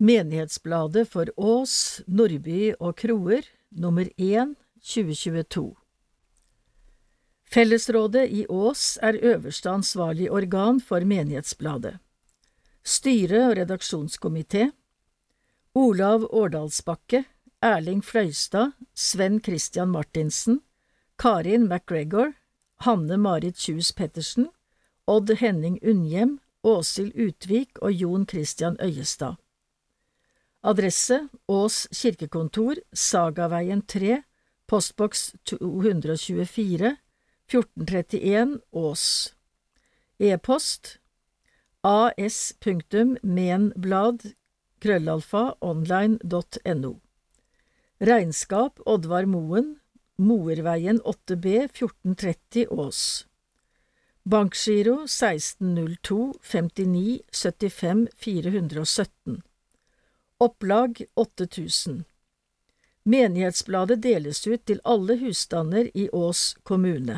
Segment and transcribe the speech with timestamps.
[0.00, 5.74] Menighetsbladet for Ås, Nordby og Kroer, nummer 1, 2022
[7.50, 11.96] Fellesrådet i Ås er øverste ansvarlig organ for Menighetsbladet.
[12.84, 14.68] Styre og redaksjonskomité
[15.74, 17.24] Olav Årdalsbakke,
[17.60, 20.60] Erling Fløystad, Sven Christian Martinsen,
[21.18, 22.32] Karin MacGregor,
[22.86, 24.46] Hanne Marit Kjus Pettersen,
[25.06, 29.34] Odd Henning Unnhjem, Åshild Utvik og Jon Christian Øyestad.
[30.62, 34.22] Adresse Ås kirkekontor, Sagaveien 3,
[34.66, 36.96] postboks 224,
[37.46, 39.34] 1431 Ås.
[40.18, 40.98] E-post
[41.86, 43.14] as.menblad
[44.82, 47.00] krøllalfa online.no.
[48.00, 49.76] Regnskap Oddvar Moen,
[50.18, 53.26] Moerveien 8B 1430 Ås.
[54.26, 59.42] Bankgiro 1602 59 75 417.
[60.40, 62.04] Opplag 8000
[63.02, 67.16] Menighetsbladet deles ut til alle husstander i Ås kommune.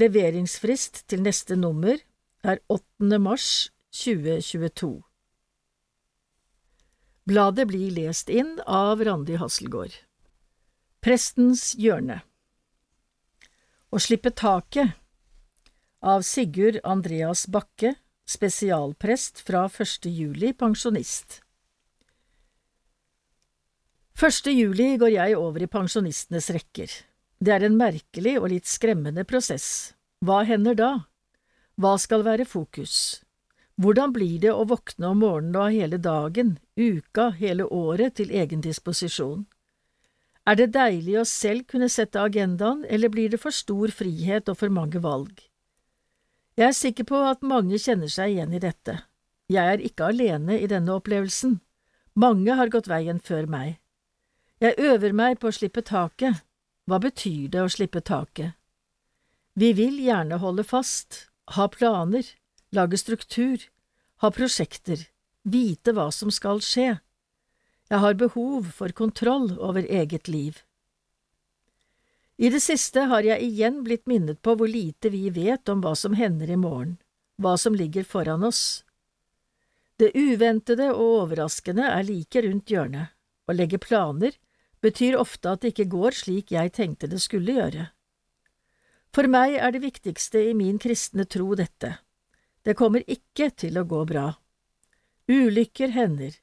[0.00, 1.98] Leveringsfrist til neste nummer
[2.40, 3.18] er 8.
[3.20, 5.02] mars 2022.
[7.28, 9.92] Bladet blir lest inn av Randi Hasselgaard.
[11.04, 12.22] Prestens hjørne
[13.92, 14.96] Å slippe taket
[16.00, 17.92] av Sigurd Andreas Bakke,
[18.24, 20.08] spesialprest fra 1.
[20.08, 21.42] juli, pensjonist.
[24.18, 24.48] 1.
[24.50, 26.90] juli går jeg over i pensjonistenes rekker.
[27.38, 29.94] Det er en merkelig og litt skremmende prosess.
[30.26, 30.88] Hva hender da?
[31.78, 33.22] Hva skal være fokus?
[33.78, 38.34] Hvordan blir det å våkne om morgenen og ha hele dagen, uka, hele året til
[38.34, 39.46] egen disposisjon?
[40.50, 44.58] Er det deilig å selv kunne sette agendaen, eller blir det for stor frihet og
[44.58, 45.46] for mange valg?
[46.58, 48.98] Jeg er sikker på at mange kjenner seg igjen i dette.
[49.46, 51.60] Jeg er ikke alene i denne opplevelsen.
[52.18, 53.78] Mange har gått veien før meg.
[54.58, 56.42] Jeg øver meg på å slippe taket.
[56.88, 58.56] Hva betyr det å slippe taket?
[59.58, 62.26] Vi vil gjerne holde fast, ha planer,
[62.74, 63.62] lage struktur,
[64.22, 65.04] ha prosjekter,
[65.46, 66.96] vite hva som skal skje.
[67.88, 70.58] Jeg har behov for kontroll over eget liv.
[72.38, 75.94] I det siste har jeg igjen blitt minnet på hvor lite vi vet om hva
[75.98, 76.98] som hender i morgen,
[77.38, 78.82] hva som ligger foran oss.
[79.98, 83.14] Det uventede og overraskende er like rundt hjørnet.
[83.48, 84.34] Å legge planer
[84.84, 87.88] betyr ofte at det ikke går slik jeg tenkte det skulle gjøre.
[89.14, 91.96] For meg er det viktigste i min kristne tro dette,
[92.62, 94.26] det kommer ikke til å gå bra.
[95.28, 96.34] Ulykker hender,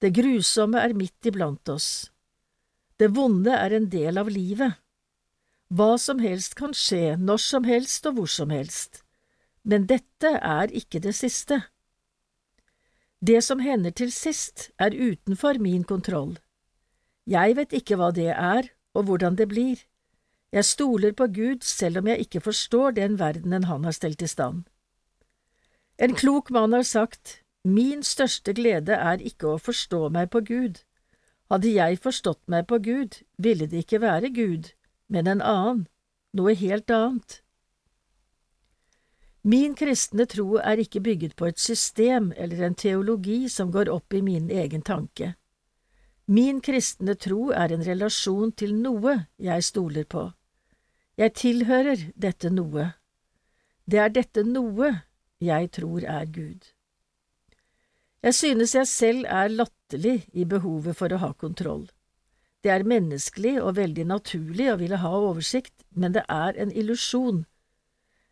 [0.00, 2.10] det grusomme er midt iblant oss.
[2.98, 4.78] Det vonde er en del av livet.
[5.68, 9.02] Hva som helst kan skje når som helst og hvor som helst,
[9.68, 11.60] men dette er ikke det siste.
[13.20, 16.38] Det som hender til sist, er utenfor min kontroll.
[17.28, 19.82] Jeg vet ikke hva det er, og hvordan det blir.
[20.52, 24.26] Jeg stoler på Gud selv om jeg ikke forstår den verdenen han har stelt i
[24.26, 24.64] stand.
[25.98, 30.78] En klok mann har sagt, Min største glede er ikke å forstå meg på Gud.
[31.50, 34.70] Hadde jeg forstått meg på Gud, ville det ikke være Gud,
[35.08, 35.82] men en annen,
[36.32, 37.42] noe helt annet.
[39.42, 44.14] Min kristne tro er ikke bygget på et system eller en teologi som går opp
[44.14, 45.34] i min egen tanke.
[46.28, 50.26] Min kristne tro er en relasjon til noe jeg stoler på.
[51.16, 52.90] Jeg tilhører dette noe.
[53.88, 54.90] Det er dette noe
[55.40, 56.66] jeg tror er Gud.
[58.20, 61.86] Jeg synes jeg selv er latterlig i behovet for å ha kontroll.
[62.60, 67.46] Det er menneskelig og veldig naturlig å ville ha oversikt, men det er en illusjon.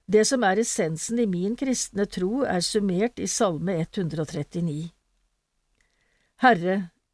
[0.06, 4.90] Det som er essensen i min kristne tro, er summert i Salme 139.
[6.44, 6.76] Herre,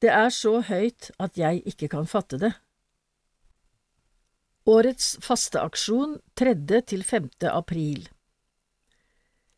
[0.00, 2.54] Det er så høyt at jeg ikke kan fatte det.
[4.70, 6.54] Årets fasteaksjon 3.
[6.88, 7.28] til 5.
[7.50, 8.08] april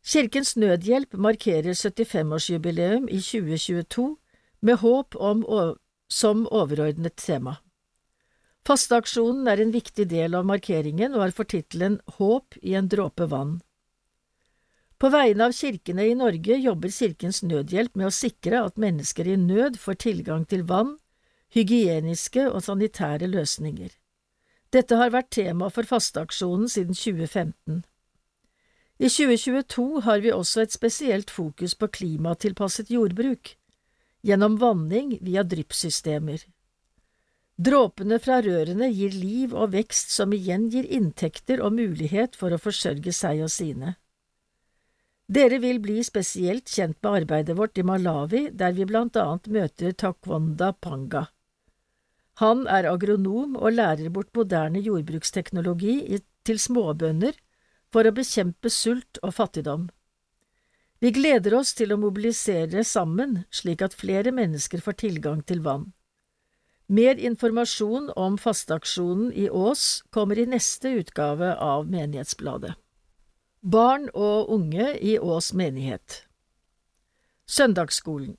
[0.03, 4.17] Kirkens Nødhjelp markerer 75-årsjubileum i 2022
[4.61, 5.45] med håp om
[6.09, 7.55] som overordnet tema.
[8.67, 13.27] Fasteaksjonen er en viktig del av markeringen og har for tittelen Håp i en dråpe
[13.31, 13.61] vann.
[14.97, 19.37] På vegne av kirkene i Norge jobber Kirkens Nødhjelp med å sikre at mennesker i
[19.39, 20.95] nød får tilgang til vann,
[21.53, 23.91] hygieniske og sanitære løsninger.
[24.73, 27.83] Dette har vært tema for fasteaksjonen siden 2015.
[28.97, 33.55] I 2022 har vi også et spesielt fokus på klimatilpasset jordbruk,
[34.23, 36.45] gjennom vanning via dryppsystemer.
[37.57, 42.61] Dråpene fra rørene gir liv og vekst som igjen gir inntekter og mulighet for å
[42.61, 43.93] forsørge seg og sine.
[45.33, 49.95] Dere vil bli spesielt kjent med arbeidet vårt i Malawi, der vi blant annet møter
[49.97, 51.23] Takwanda Panga.
[52.41, 57.39] Han er agronom og lærer bort moderne jordbruksteknologi til småbønder
[57.93, 59.87] for å bekjempe sult og fattigdom.
[61.01, 65.89] Vi gleder oss til å mobilisere sammen slik at flere mennesker får tilgang til vann.
[66.93, 72.75] Mer informasjon om fasteaksjonen i Ås kommer i neste utgave av Menighetsbladet.
[73.65, 76.17] Barn og unge i Ås menighet
[77.47, 78.33] Søndagsskolen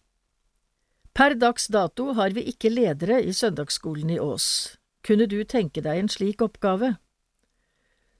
[1.17, 4.77] Per dags dato har vi ikke ledere i søndagsskolen i Ås.
[5.01, 6.99] Kunne du tenke deg en slik oppgave?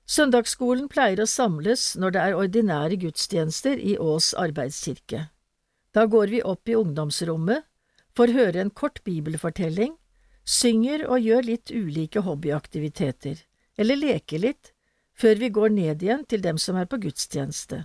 [0.09, 5.27] Søndagsskolen pleier å samles når det er ordinære gudstjenester i Ås arbeidskirke.
[5.93, 7.69] Da går vi opp i ungdomsrommet,
[8.17, 9.99] får høre en kort bibelfortelling,
[10.49, 13.45] synger og gjør litt ulike hobbyaktiviteter,
[13.77, 14.74] eller leker litt,
[15.15, 17.85] før vi går ned igjen til dem som er på gudstjeneste.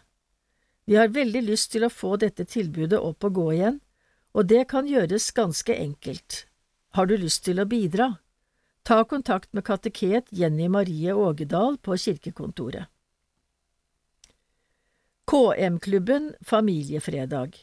[0.89, 3.79] Vi har veldig lyst til å få dette tilbudet opp og gå igjen,
[4.33, 6.45] og det kan gjøres ganske enkelt.
[6.97, 8.15] Har du lyst til å bidra?
[8.83, 12.89] Ta kontakt med kateket Jenny Marie Ågedal på kirkekontoret.
[15.29, 17.59] KM-klubben Familiefredag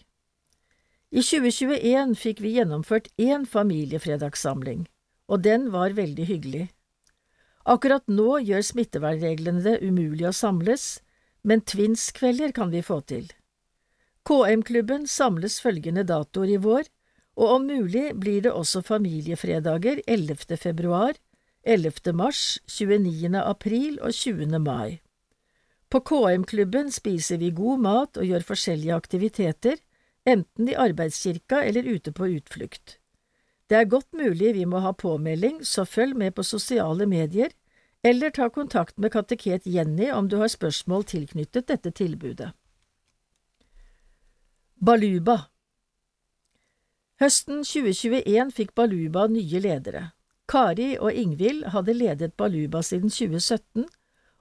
[1.11, 4.87] I 2021 fikk vi gjennomført én familiefredagssamling,
[5.27, 6.69] og den var veldig hyggelig.
[7.67, 11.01] Akkurat nå gjør smittevernreglene det umulig å samles,
[11.43, 13.27] men Twins-kvelder kan vi få til.
[14.27, 16.87] KM-klubben samles følgende datoer i vår,
[17.37, 20.57] og om mulig blir det også familiefredager 11.
[20.63, 21.19] februar,
[21.67, 22.15] 11.
[22.15, 23.35] mars, 29.
[23.43, 24.59] april og 20.
[24.63, 25.01] mai.
[25.91, 29.83] På KM-klubben spiser vi god mat og gjør forskjellige aktiviteter,
[30.27, 32.99] enten i arbeidskirka eller ute på utflukt.
[33.67, 37.51] Det er godt mulig vi må ha påmelding, så følg med på sosiale medier,
[38.05, 42.53] eller ta kontakt med kateket Jenny om du har spørsmål tilknyttet dette tilbudet.
[44.77, 45.49] Baluba
[47.19, 50.11] Høsten 2021 fikk Baluba nye ledere.
[50.47, 53.89] Kari og Ingvild hadde ledet Baluba siden 2017,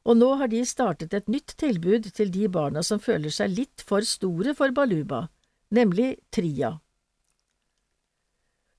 [0.06, 3.82] og nå har de startet et nytt tilbud til de barna som føler seg litt
[3.82, 5.26] for store for Baluba,
[5.74, 6.76] nemlig Tria.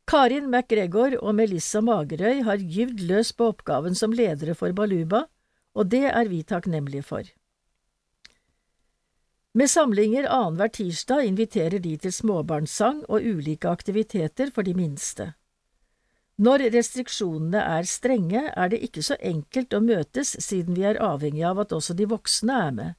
[0.06, 5.24] Karin McGregor og Melissa Magerøy har gyvd løs på oppgaven som ledere for Baluba,
[5.74, 7.26] og det er vi takknemlige for.
[9.56, 15.32] Med samlinger annenhver tirsdag inviterer de til småbarnssang og ulike aktiviteter for de minste.
[16.38, 21.46] Når restriksjonene er strenge, er det ikke så enkelt å møtes siden vi er avhengig
[21.48, 22.98] av at også de voksne er med,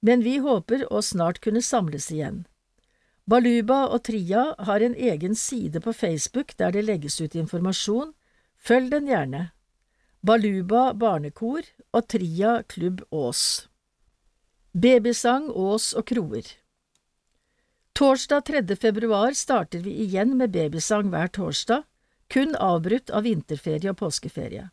[0.00, 2.46] men vi håper å snart kunne samles igjen.
[3.26, 8.14] Baluba og Tria har en egen side på Facebook der det legges ut informasjon,
[8.58, 9.50] følg den gjerne.
[10.22, 13.68] Baluba barnekor og Tria klubb Ås.
[14.72, 16.50] Babysang, Ås og kroer
[17.94, 18.76] Torsdag 3.
[18.76, 21.82] februar starter vi igjen med babysang hver torsdag,
[22.32, 24.70] kun avbrutt av vinterferie og påskeferie.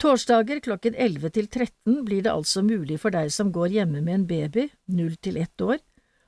[0.00, 4.14] Torsdager klokken 11 til 13 blir det altså mulig for deg som går hjemme med
[4.14, 5.82] en baby, 0 til 1 år,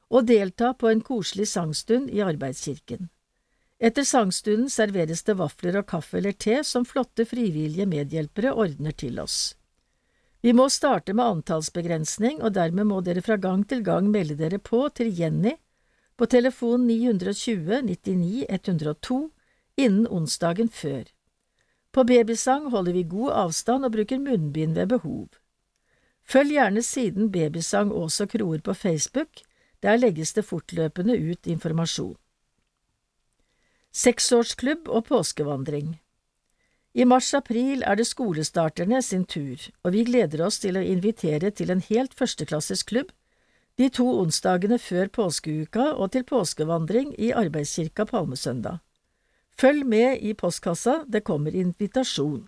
[0.08, 3.08] å delta på en koselig sangstund i arbeidskirken.
[3.78, 9.18] Etter sangstunden serveres det vafler og kaffe eller te som flotte frivillige medhjelpere ordner til
[9.20, 9.56] oss.
[10.44, 14.60] Vi må starte med antallsbegrensning, og dermed må dere fra gang til gang melde dere
[14.60, 15.56] på til Jenny
[16.16, 19.20] på telefon 920 99 102
[19.76, 21.08] innen onsdagen før.
[21.92, 25.28] På babysang holder vi god avstand og bruker munnbind ved behov.
[26.24, 29.42] Følg gjerne siden Babysang Ås og Kroer på Facebook,
[29.84, 32.16] der legges det fortløpende ut informasjon.
[33.94, 35.98] Seksårsklubb og påskevandring
[36.94, 41.72] i mars–april er det skolestarterne sin tur, og vi gleder oss til å invitere til
[41.74, 43.10] en helt førsteklasses klubb
[43.78, 48.78] de to onsdagene før påskeuka og til påskevandring i Arbeidskirka Palmesøndag.
[49.58, 52.46] Følg med i postkassa, det kommer invitasjon.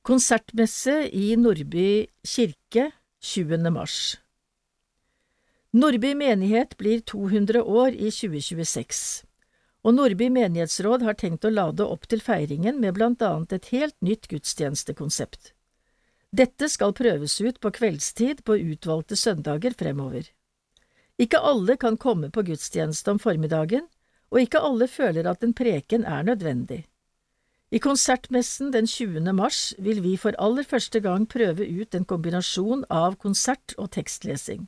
[0.00, 2.90] Konsertmesse i Nordby kirke
[3.20, 3.68] 20.
[3.68, 4.16] mars
[5.76, 9.26] Nordby menighet blir 200 år i 2026
[9.86, 13.94] og Nordby menighetsråd har tenkt å lade opp til feiringen med blant annet et helt
[14.02, 15.52] nytt gudstjenestekonsept.
[16.34, 20.26] Dette skal prøves ut på kveldstid på utvalgte søndager fremover.
[21.22, 23.86] Ikke alle kan komme på gudstjeneste om formiddagen,
[24.34, 26.82] og ikke alle føler at en preken er nødvendig.
[27.70, 29.22] I konsertmessen den 20.
[29.38, 34.66] mars vil vi for aller første gang prøve ut en kombinasjon av konsert og tekstlesing.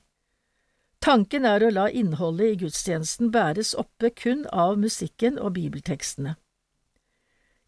[1.00, 6.34] Tanken er å la innholdet i gudstjenesten bæres oppe kun av musikken og bibeltekstene.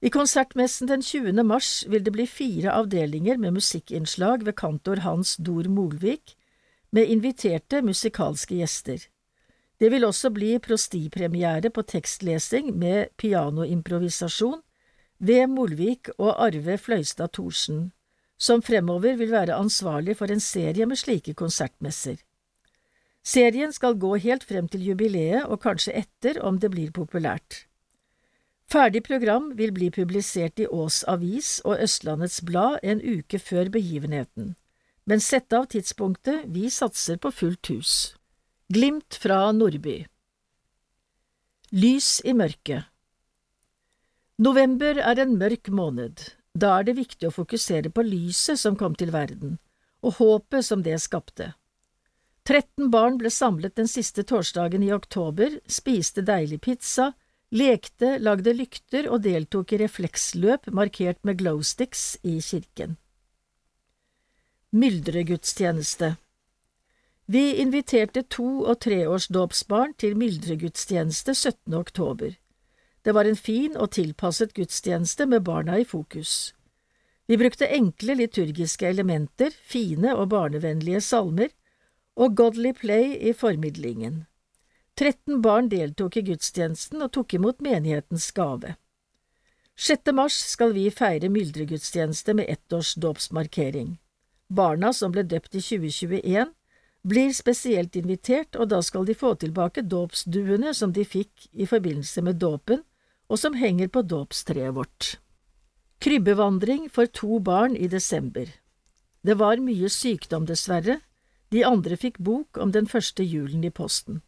[0.00, 1.42] I konsertmessen den 20.
[1.44, 6.34] mars vil det bli fire avdelinger med musikkinnslag ved kantor Hans Dor Molvik,
[6.90, 9.04] med inviterte musikalske gjester.
[9.80, 14.58] Det vil også bli prostipremiere på tekstlesing med pianoimprovisasjon
[15.20, 17.92] ved Molvik og Arve Fløystad Thorsen,
[18.40, 22.18] som fremover vil være ansvarlig for en serie med slike konsertmesser.
[23.22, 27.66] Serien skal gå helt frem til jubileet og kanskje etter om det blir populært.
[28.70, 34.54] Ferdig program vil bli publisert i Ås Avis og Østlandets Blad en uke før begivenheten,
[35.10, 37.94] men sett av tidspunktet vi satser på fullt hus.
[38.70, 40.04] Glimt fra Nordby
[41.74, 42.86] Lys i mørket
[44.38, 46.22] November er en mørk måned.
[46.54, 49.58] Da er det viktig å fokusere på lyset som kom til verden,
[50.00, 51.50] og håpet som det skapte.
[52.50, 57.12] 13 barn ble samlet den siste torsdagen i oktober, spiste deilig pizza,
[57.54, 62.96] lekte, lagde lykter og deltok i refleksløp markert med glowsticks i kirken.
[64.74, 66.16] Myldregudstjeneste
[67.30, 71.78] Vi inviterte to- og treårsdåpsbarn til myldregudstjeneste 17.
[71.78, 72.34] oktober.
[73.04, 76.52] Det var en fin og tilpasset gudstjeneste med barna i fokus.
[77.30, 81.54] Vi brukte enkle liturgiske elementer, fine og barnevennlige salmer,
[82.20, 84.26] og Godly Play i formidlingen.
[85.00, 88.74] 13 barn deltok i gudstjenesten og tok imot menighetens gave.
[89.80, 90.12] 6.
[90.12, 93.94] mars skal vi feire myldregudstjeneste med ettårsdåpsmarkering.
[94.52, 96.52] Barna som ble døpt i 2021,
[97.08, 102.20] blir spesielt invitert, og da skal de få tilbake dåpsduene som de fikk i forbindelse
[102.26, 102.82] med dåpen,
[103.30, 105.14] og som henger på dåpstreet vårt.
[106.04, 108.50] Krybbevandring for to barn i desember.
[109.24, 111.00] Det var mye sykdom, dessverre,
[111.50, 114.22] de andre fikk bok om den første julen i posten.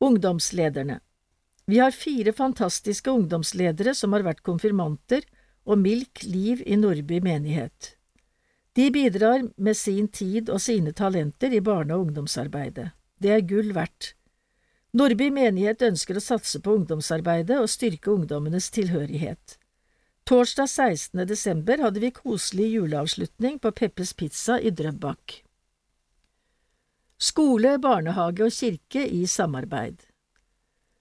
[0.00, 1.00] Ungdomslederne
[1.66, 5.24] Vi har fire fantastiske ungdomsledere som har vært konfirmanter
[5.64, 7.94] og Milk Liv i Nordby menighet.
[8.74, 12.90] De bidrar med sin tid og sine talenter i barne- og ungdomsarbeidet.
[13.18, 14.14] Det er gull verdt.
[14.94, 19.56] Nordby menighet ønsker å satse på ungdomsarbeidet og styrke ungdommenes tilhørighet.
[20.26, 21.26] Torsdag 16.
[21.28, 25.43] desember hadde vi koselig juleavslutning på Peppes Pizza i Drøbak.
[27.24, 30.02] Skole, barnehage og kirke i samarbeid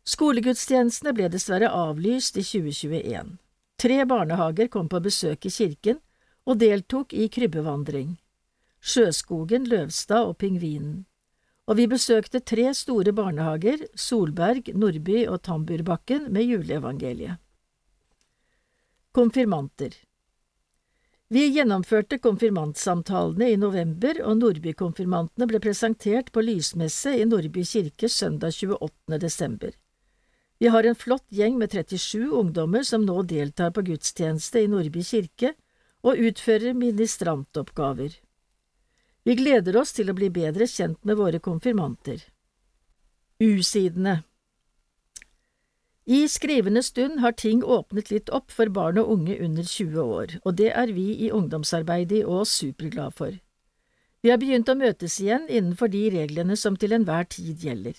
[0.08, 3.38] Skolegudstjenestene ble dessverre avlyst i 2021.
[3.84, 6.00] Tre barnehager kom på besøk i kirken
[6.48, 8.18] og deltok i krybbevandring.
[8.84, 11.01] Sjøskogen, Løvstad og Pingvinen
[11.68, 17.39] og vi besøkte tre store barnehager, Solberg, Nordby og Tamburbakken, med juleevangeliet.
[19.13, 19.96] Konfirmanter
[21.34, 28.54] Vi gjennomførte konfirmantsamtalene i november, og Nordby-konfirmantene ble presentert på lysmesse i Nordby kirke søndag
[28.54, 29.18] 28.
[29.24, 29.72] desember.
[30.62, 35.02] Vi har en flott gjeng med 37 ungdommer som nå deltar på gudstjeneste i Nordby
[35.08, 35.56] kirke
[36.06, 38.13] og utfører ministrantoppgaver.
[39.25, 42.22] Vi gleder oss til å bli bedre kjent med våre konfirmanter.
[43.42, 44.20] U-sidene
[46.06, 50.34] I skrivende stund har ting åpnet litt opp for barn og unge under 20 år,
[50.44, 53.38] og det er vi i ungdomsarbeidet i Ås superglad for.
[54.24, 57.96] Vi har begynt å møtes igjen innenfor de reglene som til enhver tid gjelder.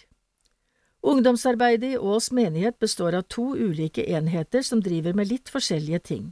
[1.05, 6.31] Ungdomsarbeidet i Ås menighet består av to ulike enheter som driver med litt forskjellige ting.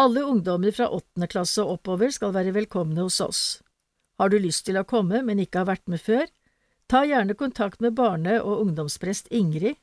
[0.00, 3.42] Alle ungdommer fra åttende klasse og oppover skal være velkomne hos oss.
[4.16, 6.24] Har du lyst til å komme, men ikke har vært med før,
[6.88, 9.76] ta gjerne kontakt med barne- og ungdomsprest Ingrid.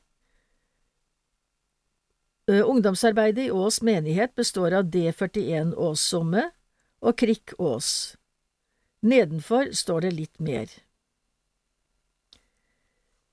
[2.48, 6.46] Ungdomsarbeidet i Ås menighet består av D41 Åssomme
[7.04, 8.16] og Krikk Ås.
[9.04, 10.70] Nedenfor står det litt mer.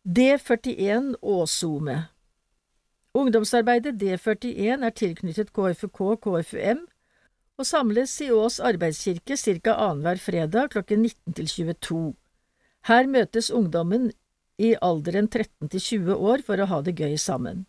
[0.03, 1.95] D41 Åsome
[3.15, 6.81] Ungdomsarbeidet D41 er tilknyttet KFK KFUM
[7.55, 9.77] og samles i Ås arbeidskirke ca.
[9.77, 12.01] annenhver fredag klokken 19 til 22.
[12.91, 14.11] Her møtes ungdommen
[14.59, 17.63] i alderen 13 til 20 år for å ha det gøy sammen.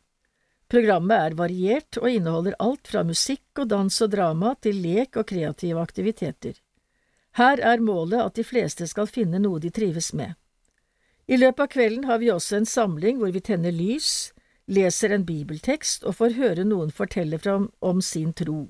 [0.66, 5.28] Programmet er variert og inneholder alt fra musikk og dans og drama til lek og
[5.30, 6.56] kreative aktiviteter.
[7.38, 10.34] Her er målet at de fleste skal finne noe de trives med.
[11.26, 14.32] I løpet av kvelden har vi også en samling hvor vi tenner lys,
[14.66, 18.66] leser en bibeltekst og får høre noen fortelle om, om sin tro.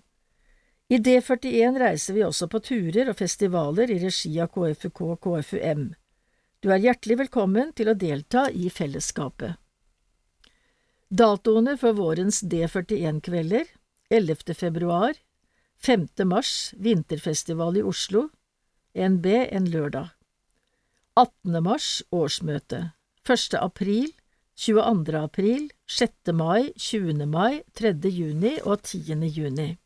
[0.89, 5.89] I D41 reiser vi også på turer og festivaler i regi av KFUK og KFUM.
[6.61, 9.57] Du er hjertelig velkommen til å delta i fellesskapet.
[11.09, 13.67] Datoene for vårens D41-kvelder
[14.11, 14.55] 11.
[14.55, 15.15] februar
[15.79, 16.09] 5.
[16.25, 18.25] mars Vinterfestival i Oslo
[18.99, 20.09] NB en lørdag
[21.15, 21.63] 18.
[21.63, 22.91] mars årsmøte
[23.23, 23.55] 1.
[23.55, 24.11] april
[24.59, 25.15] 22.
[25.21, 26.35] april 6.
[26.35, 27.23] mai 20.
[27.31, 27.95] mai 3.
[28.11, 29.15] juni og 10.
[29.31, 29.77] juni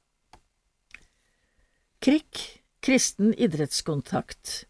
[2.01, 2.45] KRIK
[2.81, 4.65] Kristen idrettskontakt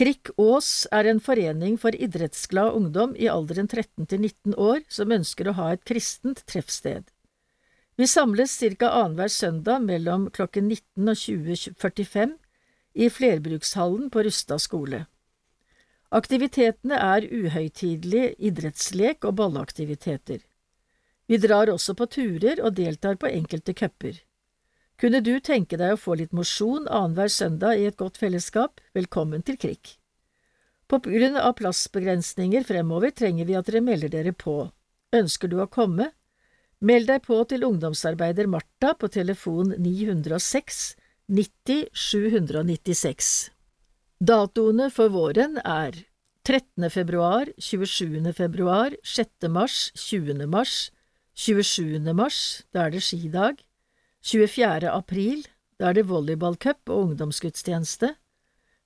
[0.00, 5.12] KRIK Ås er en forening for idrettsglad ungdom i alderen 13 til 19 år som
[5.12, 7.02] ønsker å ha et kristent treffsted.
[8.00, 8.88] Vi samles ca.
[8.88, 12.32] annenhver søndag mellom klokken 19 og 20.45
[12.96, 15.02] i flerbrukshallen på Rustad skole.
[16.08, 20.40] Aktivitetene er uhøytidelig idrettslek og balleaktiviteter.
[21.28, 24.16] Vi drar også på turer og deltar på enkelte cuper.
[25.00, 29.40] Kunne du tenke deg å få litt mosjon annenhver søndag i et godt fellesskap, velkommen
[29.40, 29.94] til Krik.
[30.92, 34.66] På grunn av plassbegrensninger fremover trenger vi at dere melder dere på.
[35.16, 36.10] Ønsker du å komme?
[36.84, 40.82] Meld deg på til ungdomsarbeider Martha på telefon 906
[41.32, 43.32] 90 796.
[44.20, 45.96] Datoene for våren er
[46.44, 46.90] 13.
[46.92, 48.34] februar, 27.
[48.36, 49.48] februar, 6.
[49.48, 50.44] mars, 20.
[50.44, 50.90] mars,
[51.40, 52.12] 27.
[52.12, 53.64] mars, da er det skidag,
[54.22, 54.90] 24.
[54.92, 55.46] april,
[55.80, 58.14] da er det volleyballcup og ungdomsgudstjeneste.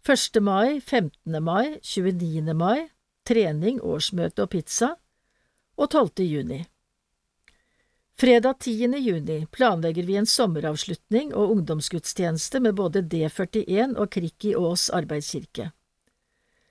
[0.07, 0.38] 1.
[0.43, 1.43] mai, 15.
[1.43, 2.55] mai, 29.
[2.55, 2.87] mai,
[3.26, 4.95] trening, årsmøte og pizza.
[5.75, 6.23] Og 12.
[6.23, 6.61] juni.
[8.14, 8.95] Fredag 10.
[9.03, 15.73] juni planlegger vi en sommeravslutning og ungdomsgudstjeneste med både D41 og Krikk i Ås arbeidskirke.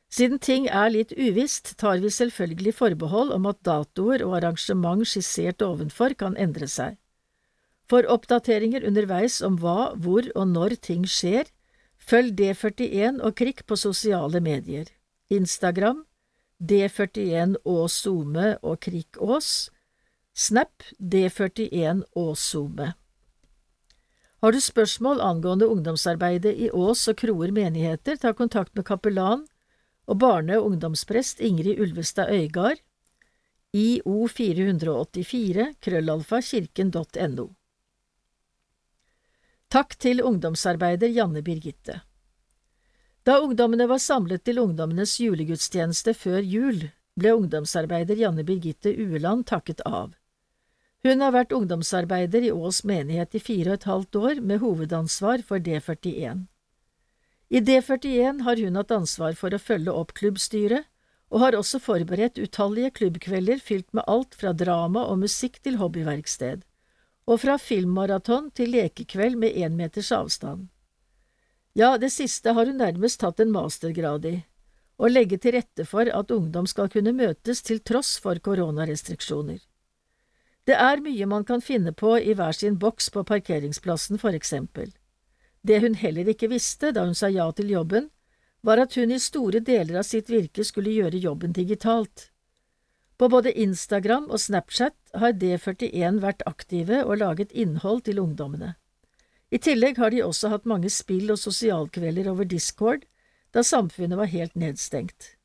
[0.07, 5.65] Siden ting er litt uvisst, tar vi selvfølgelig forbehold om at datoer og arrangement skissert
[5.65, 6.95] ovenfor kan endre seg.
[7.93, 11.45] For oppdateringer underveis om hva, hvor og når ting skjer,
[12.01, 14.89] følg D41 og Krikk på sosiale medier.
[15.29, 15.99] Instagram
[16.57, 19.69] D41 og Zoome og Krikk Ås.
[20.33, 22.89] Snap D41 og Zoome.
[24.41, 29.45] Har du spørsmål angående ungdomsarbeidet i Ås og Kroer menigheter, ta kontakt med kapellan
[30.09, 32.81] og barne- og ungdomsprest Ingrid Ulvestad Øygard,
[33.77, 37.53] IO484, krøllalfa kirken.no.
[39.73, 41.95] Takk til ungdomsarbeider Janne Birgitte.
[43.25, 46.83] Da ungdommene var samlet til ungdommenes julegudstjeneste før jul,
[47.17, 50.11] ble ungdomsarbeider Janne Birgitte Ueland takket av.
[51.01, 55.41] Hun har vært ungdomsarbeider i Ås menighet i fire og et halvt år med hovedansvar
[55.47, 56.43] for D41.
[57.49, 60.85] I D41 har hun hatt ansvar for å følge opp klubbstyret,
[61.33, 66.61] og har også forberedt utallige klubbkvelder fylt med alt fra drama og musikk til hobbyverksted
[67.25, 70.67] og fra filmmaraton til lekekveld med én meters avstand.
[71.73, 74.35] Ja, det siste har hun nærmest tatt en mastergrad i,
[74.97, 79.61] å legge til rette for at ungdom skal kunne møtes til tross for koronarestriksjoner.
[80.63, 84.93] Det er mye man kan finne på i hver sin boks på parkeringsplassen, for eksempel.
[85.63, 88.09] Det hun heller ikke visste da hun sa ja til jobben,
[88.63, 92.29] var at hun i store deler av sitt virke skulle gjøre jobben digitalt.
[93.17, 98.73] På både Instagram og Snapchat har D41 vært aktive og laget innhold til ungdommene.
[99.53, 103.05] I tillegg har de også hatt mange spill- og sosialkvelder over Discord,
[103.53, 105.35] da samfunnet var helt nedstengt.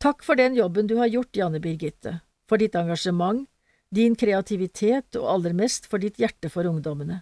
[0.00, 3.44] Takk for den jobben du har gjort, Janne Birgitte, for ditt engasjement,
[3.92, 7.20] din kreativitet og aller mest for ditt hjerte for ungdommene.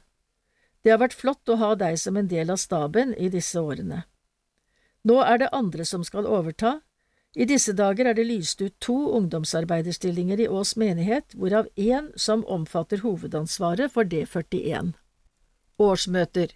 [0.84, 4.04] Det har vært flott å ha deg som en del av staben i disse årene.
[5.02, 6.78] Nå er det andre som skal overta,
[7.36, 12.44] i disse dager er det lyst ut to ungdomsarbeiderstillinger i Ås menighet, hvorav én som
[12.46, 14.94] omfatter hovedansvaret for D41.
[15.78, 16.54] Årsmøter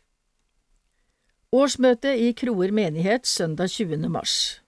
[1.52, 4.08] Årsmøte i Kroer menighet søndag 20.
[4.08, 4.62] mars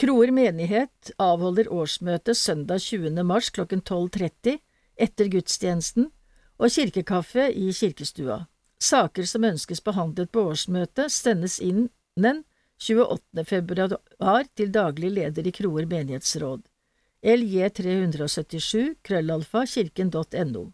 [0.00, 3.24] Kroer menighet avholder årsmøte søndag 20.
[3.24, 4.58] mars klokken 12.30
[5.00, 6.10] etter gudstjenesten
[6.60, 8.44] og kirkekaffe i kirkestua.
[8.80, 11.88] Saker som ønskes behandlet på årsmøtet, sendes inn
[12.80, 13.44] 28.
[13.44, 16.62] februar til daglig leder i Kroer menighetsråd.
[17.20, 20.70] LJ 377 krøllalfa kirken.no.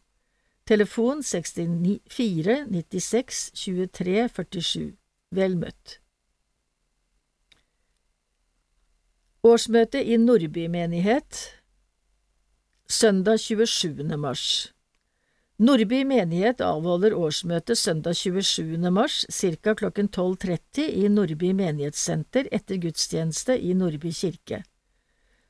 [0.67, 4.93] Telefon 64 96 23 47.
[5.35, 5.99] Vel møtt.
[9.47, 11.43] Årsmøte i Nordby menighet
[12.91, 14.07] Søndag 27.
[14.19, 14.76] mars
[15.57, 18.77] Nordby menighet avholder årsmøte søndag 27.
[18.93, 19.73] mars ca.
[19.75, 24.59] klokken 12.30 i Nordby menighetssenter etter gudstjeneste i Nordby kirke.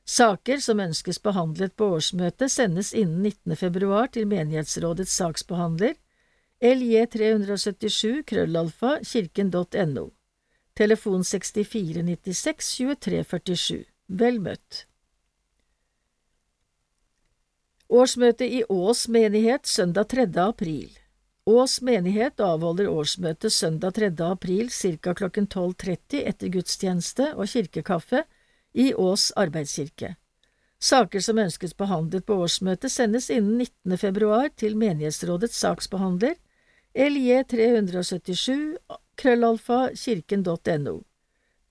[0.07, 3.55] Saker som ønskes behandlet på årsmøtet, sendes innen 19.
[3.59, 5.99] februar til menighetsrådets saksbehandler,
[6.63, 10.07] LJ377 krøllalfa kirken.no.
[10.79, 13.83] Telefon 6496 2347.
[14.07, 14.85] Vel møtt.
[17.87, 20.25] Årsmøte i Ås menighet søndag 3.
[20.43, 20.89] april.
[21.47, 24.09] Ås menighet avholder årsmøte søndag 3.
[24.27, 25.13] april ca.
[25.13, 28.25] klokken 12.30 etter gudstjeneste og kirkekaffe
[28.73, 30.17] i Ås arbeidskirke.
[30.83, 33.97] Saker som ønskes behandlet på årsmøtet, sendes innen 19.
[33.97, 36.35] februar til menighetsrådets saksbehandler
[36.91, 38.75] LJ 377
[39.15, 40.99] krøllalfa kirken.no.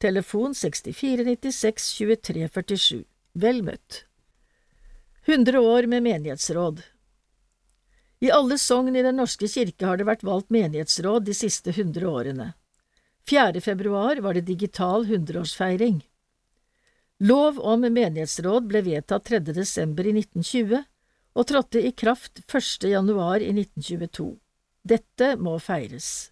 [0.00, 3.04] Telefon 6496 2347.
[3.36, 4.05] Vel møtt.
[5.28, 6.82] 100 år med menighetsråd
[8.18, 12.06] I alle sogn i Den norske kirke har det vært valgt menighetsråd de siste 100
[12.06, 12.46] årene.
[13.30, 13.60] 4.
[13.60, 15.98] februar var det digital hundreårsfeiring.
[17.26, 19.40] Lov om menighetsråd ble vedtatt 3.
[19.50, 20.78] desember i 1920
[21.34, 22.86] og trådte i kraft 1.
[22.94, 24.30] januar i 1922.
[24.94, 26.30] Dette må feires.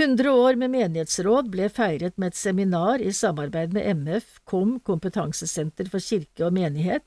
[0.00, 5.92] 100 år med menighetsråd ble feiret med et seminar i samarbeid med MF, KOM, Kompetansesenter
[5.92, 7.04] for kirke og menighet,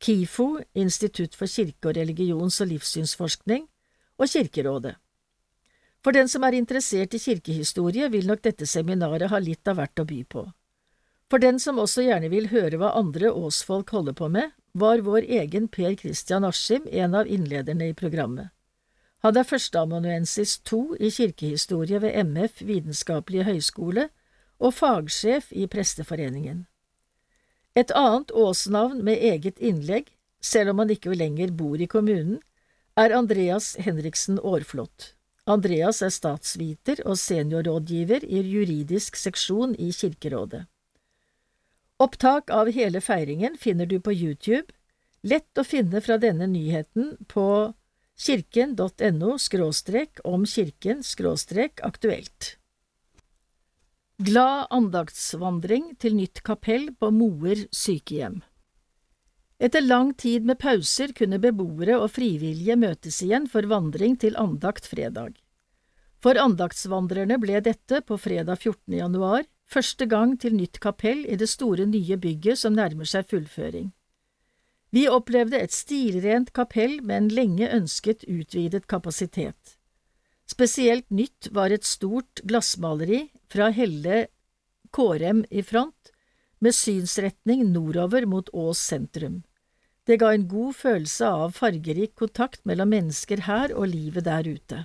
[0.00, 3.68] KIFO, Institutt for kirke- og religions- og livssynsforskning,
[4.18, 4.96] og Kirkerådet.
[6.04, 9.98] For den som er interessert i kirkehistorie, vil nok dette seminaret ha litt av hvert
[9.98, 10.44] å by på.
[11.30, 15.26] For den som også gjerne vil høre hva andre åsfolk holder på med, var vår
[15.40, 18.52] egen Per Christian Askim en av innlederne i programmet.
[19.24, 24.08] Han er førsteamanuensis to i kirkehistorie ved MF Vitenskapelige høgskole
[24.60, 26.66] og fagsjef i Presteforeningen.
[27.76, 30.08] Et annet åsnavn med eget innlegg,
[30.40, 32.38] selv om han ikke lenger bor i kommunen,
[32.96, 35.12] er Andreas Henriksen Aarflot.
[35.46, 40.64] Andreas er statsviter og seniorrådgiver i juridisk seksjon i Kirkerådet.
[42.00, 44.72] Opptak av hele feiringen finner du på YouTube,
[45.22, 47.46] lett å finne fra denne nyheten på
[48.16, 49.36] kirken.no
[50.24, 51.02] om kirken
[51.84, 52.55] aktuelt.
[54.16, 58.38] Glad andaktsvandring til nytt kapell på Moer sykehjem.
[59.60, 64.88] Etter lang tid med pauser kunne beboere og frivillige møtes igjen for vandring til andakt
[64.88, 65.36] fredag.
[66.24, 68.96] For andaktsvandrerne ble dette på fredag 14.
[69.02, 73.90] januar første gang til nytt kapell i det store nye bygget som nærmer seg fullføring.
[74.96, 79.76] Vi opplevde et stilrent kapell med en lenge ønsket utvidet kapasitet.
[80.46, 84.26] Spesielt nytt var et stort glassmaleri fra Helle
[84.94, 86.12] Kårem i front,
[86.58, 89.42] med synsretning nordover mot Ås sentrum.
[90.06, 94.84] Det ga en god følelse av fargerik kontakt mellom mennesker her og livet der ute.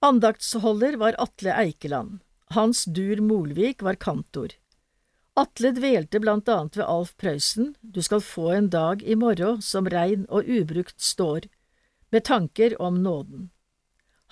[0.00, 2.18] Andaktsholder var Atle Eikeland.
[2.56, 4.54] Hans Dur Molvik var kantor.
[5.36, 9.86] Atle dvelte blant annet ved Alf Prøysen, du skal få en dag i morgen som
[9.86, 11.46] rein og ubrukt står,
[12.10, 13.50] med tanker om nåden.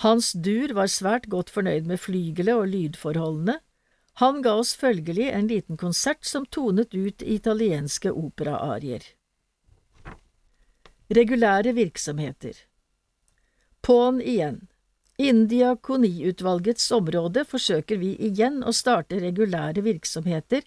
[0.05, 3.61] Hans Dur var svært godt fornøyd med flygelet og lydforholdene,
[4.21, 9.03] han ga oss følgelig en liten konsert som tonet ut italienske operaarier.
[11.13, 12.65] Regulære virksomheter
[13.87, 14.65] På'n igjen.
[15.17, 20.65] Innen Diakoniutvalgets område forsøker vi igjen å starte regulære virksomheter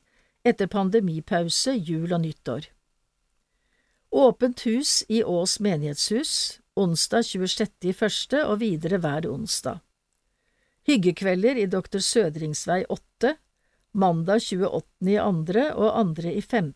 [0.48, 2.70] etter pandemipause, jul og nyttår.
[4.10, 8.40] Åpent hus i Ås menighetshus, onsdag 26.1.
[8.46, 9.82] og videre hver onsdag.
[10.88, 12.00] Hyggekvelder i Dr.
[12.00, 13.36] Sødringsvei 8,
[13.94, 15.66] mandag 28.2.
[15.76, 16.72] og 2.5.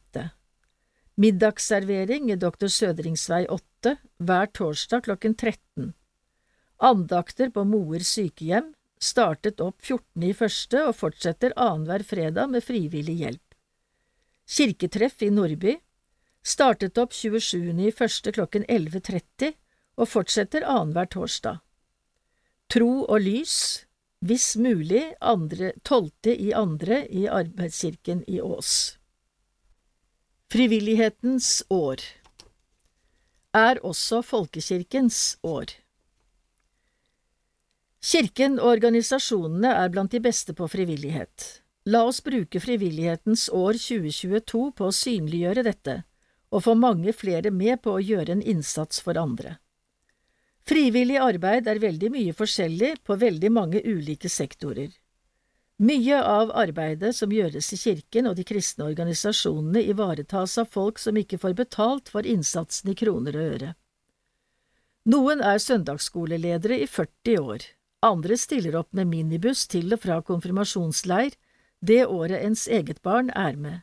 [1.16, 2.68] Middagsservering i Dr.
[2.68, 5.94] Sødringsvei 8 hver torsdag klokken 13.
[6.84, 10.24] Andakter på Moer sykehjem startet opp 14.
[10.24, 13.58] i første og fortsetter annenhver fredag med frivillig hjelp.
[14.50, 15.78] Kirketreff i Nordby
[16.44, 17.72] startet opp 27.
[17.88, 19.54] i første klokken 11.30
[19.98, 21.62] og fortsetter annenhver torsdag.
[22.74, 23.86] Tro og lys,
[24.24, 28.98] hvis mulig andre, tolvte i andre i Arbeidskirken i Ås.
[30.54, 32.02] Frivillighetens år
[33.54, 35.76] er også folkekirkens år.
[38.04, 41.64] Kirken og organisasjonene er blant de beste på frivillighet.
[41.86, 45.96] La oss bruke frivillighetens år 2022 på å synliggjøre dette,
[46.52, 49.58] og få mange flere med på å gjøre en innsats for andre.
[50.64, 54.94] Frivillig arbeid er veldig mye forskjellig på veldig mange ulike sektorer.
[55.84, 61.18] Mye av arbeidet som gjøres i kirken og de kristne organisasjonene, ivaretas av folk som
[61.20, 63.72] ikke får betalt for innsatsen i kroner og øre.
[65.12, 67.66] Noen er søndagsskoleledere i 40 år,
[68.04, 71.36] andre stiller opp med minibuss til og fra konfirmasjonsleir
[71.84, 73.82] det året ens eget barn er med.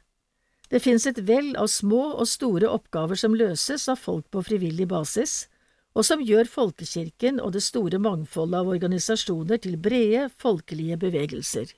[0.70, 4.86] Det finnes et vell av små og store oppgaver som løses av folk på frivillig
[4.88, 5.48] basis,
[5.94, 11.72] og som gjør folkekirken og det store mangfoldet av organisasjoner til brede, folkelige bevegelser.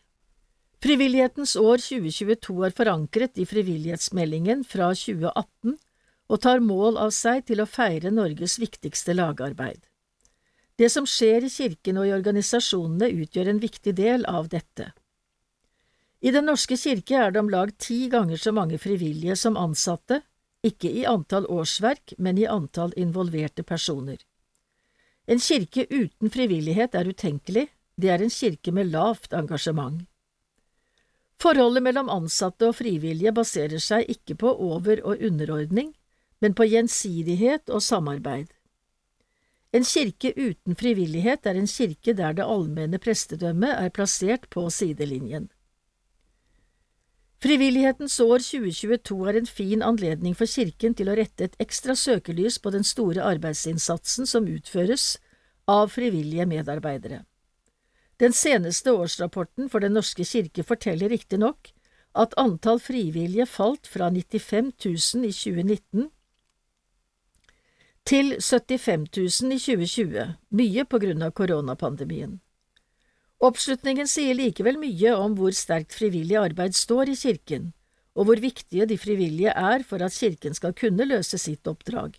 [0.83, 5.79] Frivillighetens år 2022 er forankret i frivillighetsmeldingen fra 2018
[6.33, 9.79] og tar mål av seg til å feire Norges viktigste lagarbeid.
[10.81, 14.91] Det som skjer i kirken og i organisasjonene utgjør en viktig del av dette.
[16.23, 20.23] I Den norske kirke er det om lag ti ganger så mange frivillige som ansatte,
[20.63, 24.19] ikke i antall årsverk, men i antall involverte personer.
[25.27, 30.03] En kirke uten frivillighet er utenkelig, det er en kirke med lavt engasjement.
[31.43, 35.95] Forholdet mellom ansatte og frivillige baserer seg ikke på over- og underordning,
[36.41, 38.51] men på gjensidighet og samarbeid.
[39.73, 45.49] En kirke uten frivillighet er en kirke der det allmenne prestedømmet er plassert på sidelinjen.
[47.43, 52.61] Frivillighetens år 2022 er en fin anledning for Kirken til å rette et ekstra søkelys
[52.63, 55.17] på den store arbeidsinnsatsen som utføres
[55.67, 57.25] av frivillige medarbeidere.
[58.23, 61.73] Den seneste årsrapporten for Den norske kirke forteller riktignok
[62.15, 66.11] at antall frivillige falt fra 95 000 i 2019
[68.07, 72.39] til 75 000 i 2020, mye på grunn av koronapandemien.
[73.43, 77.73] Oppslutningen sier likevel mye om hvor sterkt frivillig arbeid står i kirken,
[78.15, 82.15] og hvor viktige de frivillige er for at kirken skal kunne løse sitt oppdrag.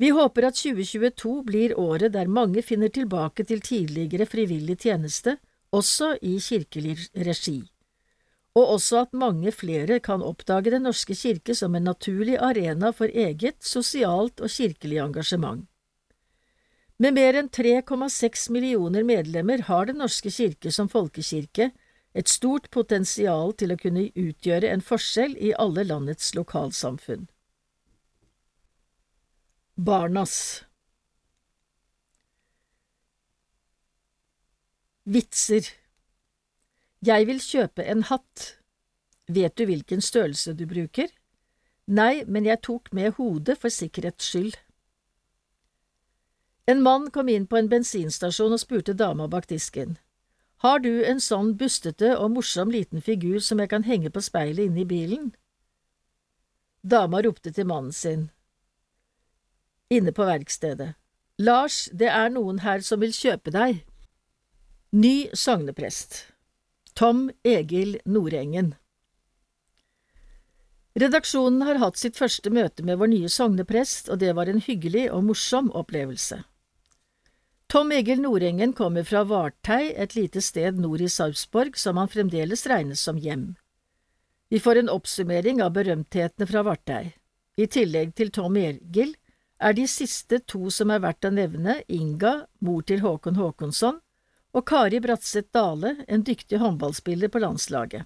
[0.00, 5.36] Vi håper at 2022 blir året der mange finner tilbake til tidligere frivillig tjeneste,
[5.74, 7.58] også i kirkelig regi,
[8.54, 13.06] og også at mange flere kan oppdage Den norske kirke som en naturlig arena for
[13.06, 15.69] eget sosialt og kirkelig engasjement.
[17.00, 21.70] Med mer enn 3,6 millioner medlemmer har Den norske kirke som folkekirke
[22.12, 27.28] et stort potensial til å kunne utgjøre en forskjell i alle landets lokalsamfunn.
[29.80, 30.36] Barnas
[35.08, 35.72] Vitser
[37.00, 38.58] Jeg vil kjøpe en hatt.
[39.24, 41.08] Vet du hvilken størrelse du bruker?
[41.88, 44.58] Nei, men jeg tok med hodet for sikkerhets skyld.
[46.70, 49.96] En mann kom inn på en bensinstasjon og spurte dama bak disken.
[50.62, 54.68] Har du en sånn bustete og morsom liten figur som jeg kan henge på speilet
[54.68, 55.30] inne i bilen?
[56.82, 58.28] Dama ropte til mannen sin
[59.90, 60.92] inne på verkstedet.
[61.42, 63.80] Lars, det er noen her som vil kjøpe deg.
[64.94, 66.20] Ny sogneprest
[66.94, 68.74] Tom Egil Nordengen
[71.00, 75.08] Redaksjonen har hatt sitt første møte med vår nye sogneprest, og det var en hyggelig
[75.14, 76.42] og morsom opplevelse.
[77.70, 82.66] Tom Egil Nordengen kommer fra Vartei, et lite sted nord i Sarpsborg som han fremdeles
[82.66, 83.52] regnes som hjem.
[84.50, 87.12] Vi får en oppsummering av berømthetene fra Vartei.
[87.54, 89.12] I tillegg til Tom Egil
[89.62, 94.02] er de siste to som er verdt å nevne Inga, mor til Håkon Håkonsson,
[94.50, 98.02] og Kari Bratseth Dale, en dyktig håndballspiller på landslaget.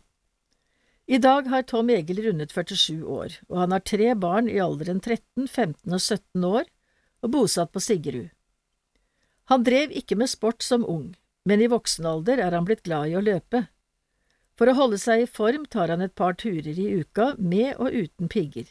[1.09, 5.01] I dag har Tom Egil rundet 47 år, og han har tre barn i alderen
[5.01, 6.73] 13, 15 og 17 år,
[7.25, 8.34] og bosatt på Sigerud.
[9.53, 13.11] Han drev ikke med sport som ung, men i voksen alder er han blitt glad
[13.11, 13.67] i å løpe.
[14.57, 17.93] For å holde seg i form tar han et par turer i uka, med og
[17.93, 18.69] uten pigger.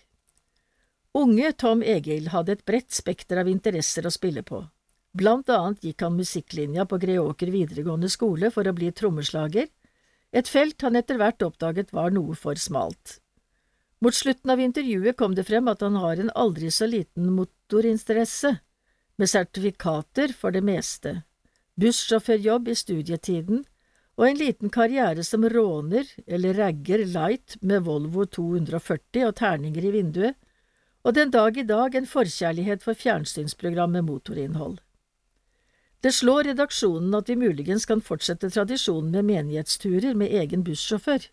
[1.13, 4.63] Unge Tom Egil hadde et bredt spekter av interesser å spille på.
[5.13, 9.67] Blant annet gikk han musikklinja på Greåker videregående skole for å bli trommeslager,
[10.33, 13.19] et felt han etter hvert oppdaget var noe for smalt.
[14.01, 18.55] Mot slutten av intervjuet kom det frem at han har en aldri så liten motorinteresse,
[19.17, 21.21] med sertifikater for det meste,
[21.79, 23.63] bussjåførjobb i studietiden
[24.17, 29.93] og en liten karriere som råner eller ragger light med Volvo 240 og terninger i
[29.95, 30.35] vinduet,
[31.03, 34.77] og den dag i dag en forkjærlighet for fjernsynsprogram med motorinnhold.
[36.03, 41.29] Det slår redaksjonen at vi muligens kan fortsette tradisjonen med menighetsturer med egen bussjåfør.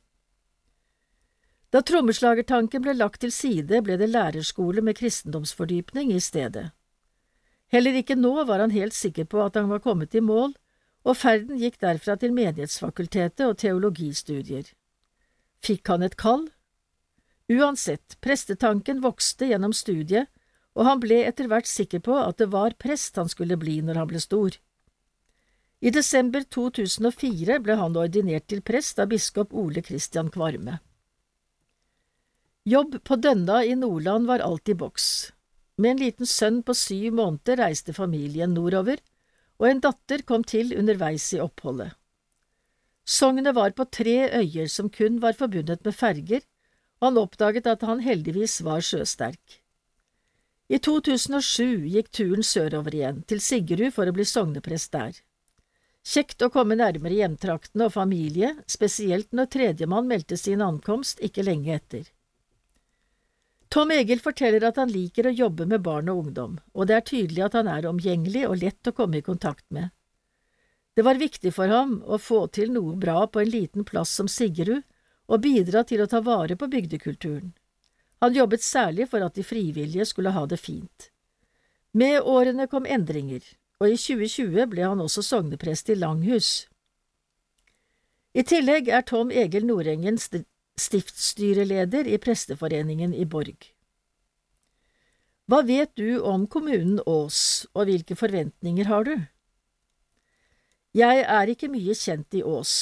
[1.71, 6.71] Da trommeslagertanken ble lagt til side, ble det lærerskole med kristendomsfordypning i stedet.
[7.71, 10.57] Heller ikke nå var han helt sikker på at han var kommet i mål,
[11.07, 14.67] og ferden gikk derfra til Menighetsfakultetet og teologistudier.
[15.65, 16.49] Fikk han et kall?
[17.51, 20.29] Uansett, prestetanken vokste gjennom studiet,
[20.79, 24.03] og han ble etter hvert sikker på at det var prest han skulle bli når
[24.03, 24.59] han ble stor.
[25.81, 30.79] I desember 2004 ble han ordinert til prest av biskop Ole Christian Kvarme.
[32.69, 35.33] Jobb på Dønna i Nordland var alt i boks.
[35.81, 39.01] Med en liten sønn på syv måneder reiste familien nordover,
[39.61, 41.95] og en datter kom til underveis i oppholdet.
[43.09, 46.45] Sognet var på tre øyer som kun var forbundet med ferger,
[47.01, 49.57] og han oppdaget at han heldigvis var sjøsterk.
[50.69, 55.17] I 2007 gikk turen sørover igjen, til Sigerud for å bli sogneprest der.
[56.07, 61.75] Kjekt å komme nærmere hjemtraktene og familie, spesielt når tredjemann meldte sin ankomst ikke lenge
[61.75, 62.05] etter.
[63.71, 67.07] Tom Egil forteller at han liker å jobbe med barn og ungdom, og det er
[67.07, 69.93] tydelig at han er omgjengelig og lett å komme i kontakt med.
[70.99, 74.27] Det var viktig for ham å få til noe bra på en liten plass som
[74.29, 74.83] Siggerud,
[75.31, 77.53] og bidra til å ta vare på bygdekulturen.
[78.21, 81.07] Han jobbet særlig for at de frivillige skulle ha det fint.
[81.95, 83.45] Med årene kom endringer,
[83.79, 86.51] og i 2020 ble han også sogneprest i Langhus.
[88.35, 90.19] I tillegg er Tom Egil Nordengen
[90.81, 93.69] stiftsstyreleder i Presteforeningen i Borg.
[95.51, 99.15] Hva vet du om kommunen Ås, og hvilke forventninger har du?
[100.95, 102.73] Jeg er ikke mye kjent i Ås,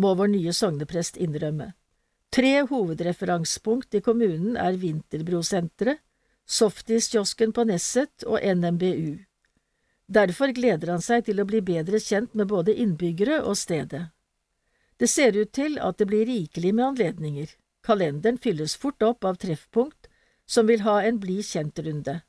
[0.00, 1.74] må vår nye sogneprest innrømme.
[2.34, 6.00] Tre hovedreferansepunkt i kommunen er Vinterbrosenteret,
[6.44, 9.22] Softiskiosken på Nesset og NMBU.
[10.12, 14.02] Derfor gleder han seg til å bli bedre kjent med både innbyggere og stedet.
[14.96, 17.50] Det ser ut til at det blir rikelig med anledninger.
[17.84, 20.08] Kalenderen fylles fort opp av treffpunkt
[20.46, 22.20] som vil ha en bli kjent-runde.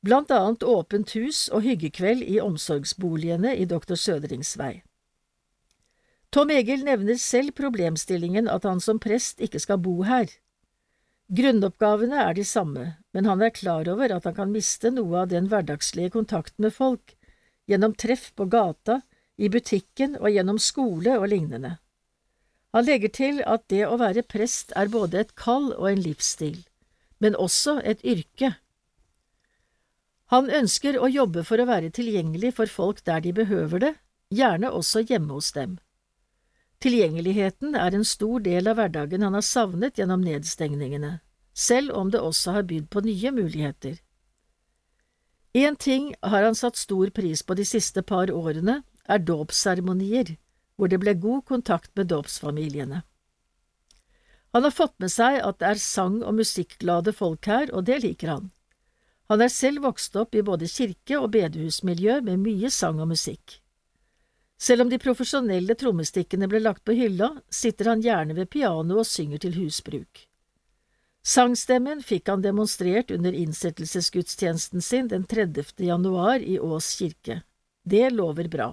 [0.00, 3.98] Blant annet åpent hus og hyggekveld i omsorgsboligene i Dr.
[4.00, 4.80] Søderings vei.
[6.30, 10.30] Tom Egil nevner selv problemstillingen at han som prest ikke skal bo her.
[11.30, 15.30] Grunnoppgavene er de samme, men han er klar over at han kan miste noe av
[15.30, 17.16] den hverdagslige kontakten med folk,
[17.70, 19.00] gjennom treff på gata,
[19.40, 21.78] i butikken og gjennom skole og lignende.
[22.76, 26.60] Han legger til at det å være prest er både et kall og en livsstil,
[27.18, 28.52] men også et yrke.
[30.30, 33.94] Han ønsker å jobbe for å være tilgjengelig for folk der de behøver det,
[34.30, 35.80] gjerne også hjemme hos dem.
[36.80, 41.18] Tilgjengeligheten er en stor del av hverdagen han har savnet gjennom nedstengningene,
[41.52, 43.98] selv om det også har bydd på nye muligheter.
[45.52, 50.36] Én ting har han satt stor pris på de siste par årene, er dåpsseremonier,
[50.76, 53.02] hvor det ble god kontakt med dåpsfamiliene.
[54.52, 58.00] Han har fått med seg at det er sang- og musikkglade folk her, og det
[58.02, 58.50] liker han.
[59.30, 63.60] Han er selv vokst opp i både kirke- og bedehusmiljø med mye sang og musikk.
[64.60, 69.06] Selv om de profesjonelle trommestikkene ble lagt på hylla, sitter han gjerne ved pianoet og
[69.06, 70.26] synger til husbruk.
[71.22, 75.78] Sangstemmen fikk han demonstrert under innsettelsesgudstjenesten sin den 30.
[75.78, 77.42] januar i Ås kirke.
[77.84, 78.70] Det lover bra.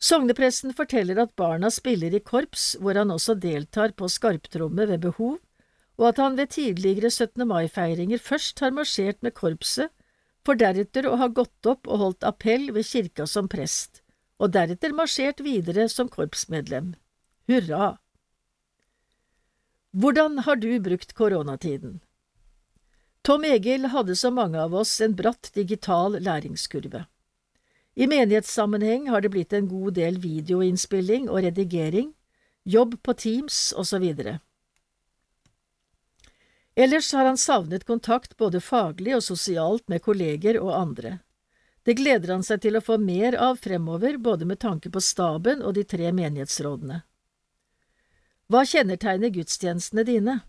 [0.00, 5.36] Sognepresten forteller at barna spiller i korps, hvor han også deltar på skarptromme ved behov,
[6.00, 7.44] og at han ved tidligere 17.
[7.44, 9.92] mai-feiringer først har marsjert med korpset,
[10.40, 14.00] for deretter å ha gått opp og holdt appell ved kirka som prest,
[14.40, 16.94] og deretter marsjert videre som korpsmedlem.
[17.50, 17.98] Hurra!
[19.92, 22.00] Hvordan har du brukt koronatiden?
[23.26, 27.04] Tom Egil hadde som mange av oss en bratt digital læringskurve.
[27.94, 32.12] I menighetssammenheng har det blitt en god del videoinnspilling og redigering,
[32.64, 34.04] jobb på Teams osv.
[36.74, 41.18] Ellers har han savnet kontakt både faglig og sosialt med kolleger og andre.
[41.82, 45.62] Det gleder han seg til å få mer av fremover, både med tanke på staben
[45.62, 47.00] og de tre menighetsrådene.
[48.50, 50.40] Hva kjennetegner gudstjenestene dine?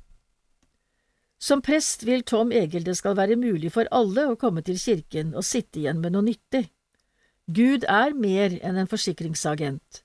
[1.41, 5.34] Som prest vil Tom Egil det skal være mulig for alle å komme til kirken
[5.34, 6.67] og sitte igjen med noe nyttig.
[7.49, 10.04] Gud er mer enn en forsikringsagent,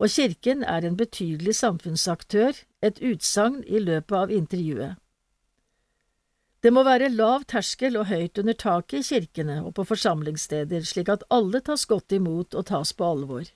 [0.00, 4.96] og kirken er en betydelig samfunnsaktør, et utsagn i løpet av intervjuet.
[6.62, 11.10] Det må være lav terskel og høyt under taket i kirkene og på forsamlingssteder, slik
[11.12, 13.46] at alle tas godt imot og tas på alvor.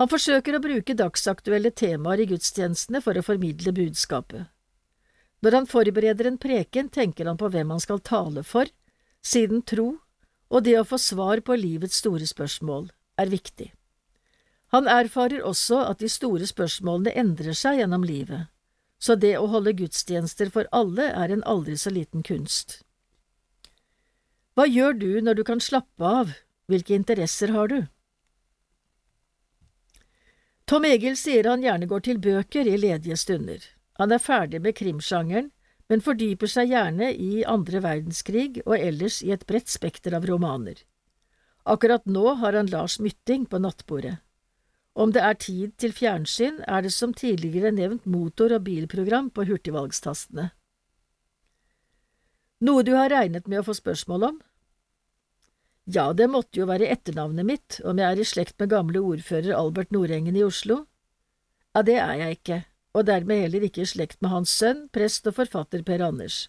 [0.00, 4.48] Han forsøker å bruke dagsaktuelle temaer i gudstjenestene for å formidle budskapet.
[5.44, 8.68] Når han forbereder en preken, tenker han på hvem han skal tale for,
[9.24, 9.92] siden tro
[10.48, 13.72] og det å få svar på livets store spørsmål er viktig.
[14.74, 18.48] Han erfarer også at de store spørsmålene endrer seg gjennom livet,
[18.98, 22.80] så det å holde gudstjenester for alle er en aldri så liten kunst.
[24.56, 26.32] Hva gjør du når du kan slappe av,
[26.66, 27.78] hvilke interesser har du?
[30.66, 33.60] Tom Egil sier han gjerne går til bøker i ledige stunder.
[34.00, 35.52] Han er ferdig med krimsjangeren,
[35.90, 40.80] men fordyper seg gjerne i andre verdenskrig og ellers i et bredt spekter av romaner.
[41.66, 44.18] Akkurat nå har han Lars Mytting på nattbordet.
[44.96, 49.44] Om det er tid til fjernsyn, er det som tidligere nevnt motor- og bilprogram på
[49.44, 50.50] hurtigvalgstastene.
[52.64, 54.38] Noe du har regnet med å få spørsmål om?
[55.84, 59.52] Ja, det måtte jo være etternavnet mitt, om jeg er i slekt med gamle ordfører
[59.54, 60.86] Albert Nordengen i Oslo.
[61.76, 62.62] Ja, det er jeg ikke,
[62.96, 66.46] og dermed heller ikke i slekt med hans sønn, prest og forfatter Per Anders.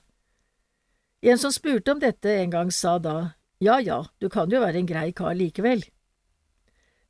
[1.19, 4.79] En som spurte om dette en gang, sa da ja ja, du kan jo være
[4.79, 5.81] en grei kar likevel.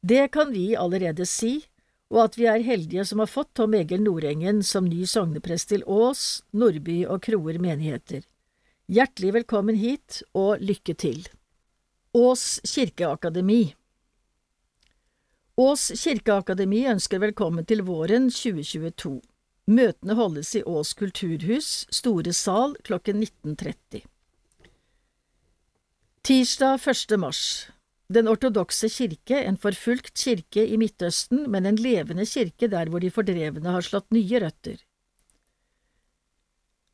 [0.02, 1.68] Det kan vi allerede si,
[2.08, 5.84] og at vi er heldige som har fått Tom Egil Nordengen som ny sogneprest til
[5.84, 8.24] Ås, Nordby og Kroer menigheter.
[8.88, 11.26] Hjertelig velkommen hit, og lykke til.
[12.16, 13.76] Ås kirkeakademi
[15.58, 19.16] Ås kirkeakademi ønsker velkommen til våren 2022.
[19.74, 24.04] Møtene holdes i Ås kulturhus, Store sal, klokken 19.30.
[26.30, 27.16] Tirsdag 1.
[27.18, 27.40] mars
[28.14, 33.10] Den ortodokse kirke, en forfulgt kirke i Midtøsten, men en levende kirke der hvor de
[33.10, 34.78] fordrevne har slått nye røtter.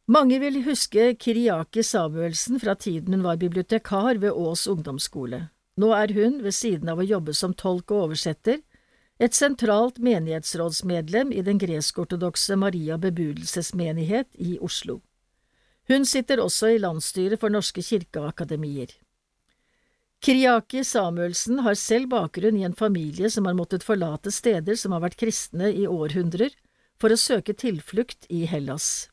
[0.07, 5.49] Mange vil huske Kiriaki Samuelsen fra tiden hun var bibliotekar ved Ås ungdomsskole.
[5.75, 8.61] Nå er hun, ved siden av å jobbe som tolk og oversetter,
[9.19, 14.99] et sentralt menighetsrådsmedlem i den gresk-ortodokse Maria Bebudelsesmenighet i Oslo.
[15.89, 18.91] Hun sitter også i landsstyret for Norske kirkeakademier.
[20.23, 25.03] Kriaki Samuelsen har selv bakgrunn i en familie som har måttet forlate steder som har
[25.03, 26.53] vært kristne i århundrer,
[26.95, 29.09] for å søke tilflukt i Hellas.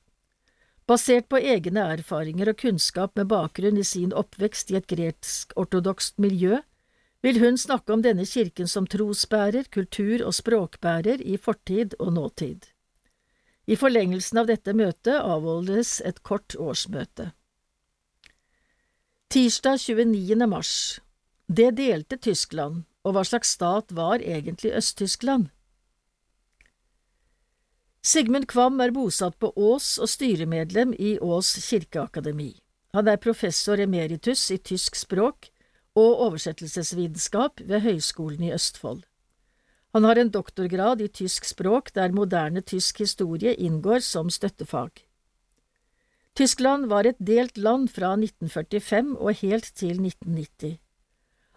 [0.91, 6.57] Basert på egne erfaringer og kunnskap med bakgrunn i sin oppvekst i et gresk-ortodokst miljø,
[7.23, 12.67] vil hun snakke om denne kirken som trosbærer, kultur- og språkbærer i fortid og nåtid.
[13.71, 17.31] I forlengelsen av dette møtet avholdes et kort årsmøte.
[19.31, 20.47] Tirsdag 29.
[20.51, 20.75] mars
[21.47, 25.53] Det delte Tyskland, og hva slags stat var egentlig Øst-Tyskland?
[28.03, 32.55] Sigmund Kvam er bosatt på Ås og styremedlem i Ås kirkeakademi.
[32.97, 35.51] Han er professor emeritus i tysk språk
[35.99, 39.05] og oversettelsesvitenskap ved Høgskolen i Østfold.
[39.93, 45.05] Han har en doktorgrad i tysk språk der moderne tysk historie inngår som støttefag.
[46.35, 50.79] Tyskland var et delt land fra 1945 og helt til 1990.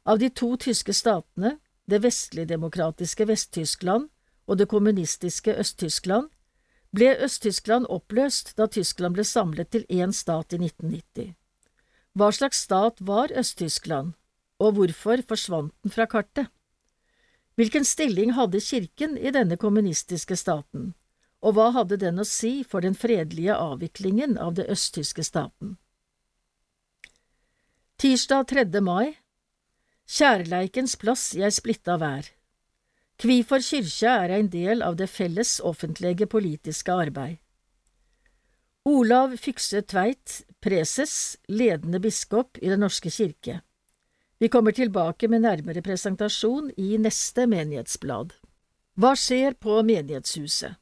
[0.05, 4.09] Av de to tyske statene, det vestlig-demokratiske Vest-Tyskland
[4.47, 6.29] og det kommunistiske Øst-Tyskland,
[6.93, 11.33] ble Øst-Tyskland oppløst da Tyskland ble samlet til én stat i 1990.
[12.13, 14.13] Hva slags stat var Øst-Tyskland,
[14.59, 16.47] og hvorfor forsvant den fra kartet?
[17.55, 20.93] Hvilken stilling hadde kirken i denne kommunistiske staten,
[21.41, 25.77] og hva hadde den å si for den fredelige avviklingen av det østtyske staten?
[27.97, 28.81] Tirsdag 3.
[28.81, 29.17] mai
[30.09, 32.29] Kjærleikens plass ei splitta vær
[33.21, 37.37] Kvifor kyrkja er ein del av det felles offentlege politiske arbeid.
[38.85, 43.61] Olav Fykse Tveit, preses, ledende biskop i Den norske kirke.
[44.39, 48.33] Vi kommer tilbake med nærmere presentasjon i neste menighetsblad.
[48.99, 50.75] Hva skjer på menighetshuset?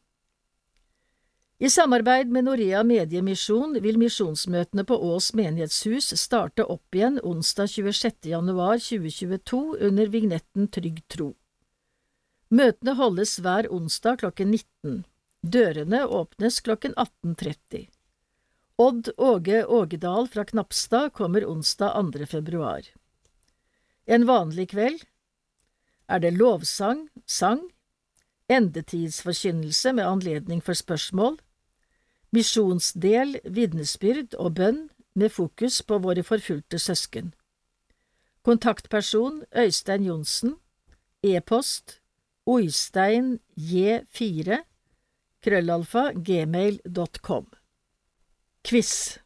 [1.61, 8.31] I samarbeid med Norea Mediemisjon vil misjonsmøtene på Ås menighetshus starte opp igjen onsdag 26.
[8.31, 11.35] januar 2022 under vignetten Trygg tro.
[12.51, 15.03] Møtene holdes hver onsdag klokken 19.
[15.41, 17.85] Dørene åpnes klokken 18.30.
[18.75, 22.25] Odd Åge Ågedal fra Knapstad kommer onsdag 2.
[22.27, 22.81] februar.
[24.05, 25.05] En vanlig kveld
[26.11, 27.63] er det lovsang, sang,
[28.51, 31.39] endetidsforkynnelse med anledning for spørsmål,
[32.35, 34.83] misjonsdel, vitnesbyrd og bønn
[35.15, 37.31] med fokus på våre forfulgte søsken.
[38.43, 40.57] Kontaktperson Øystein Johnsen,
[41.23, 42.00] e-post
[42.49, 44.63] Oystein J4
[45.45, 47.45] krøllalfa gmail.com
[48.65, 49.19] Quiz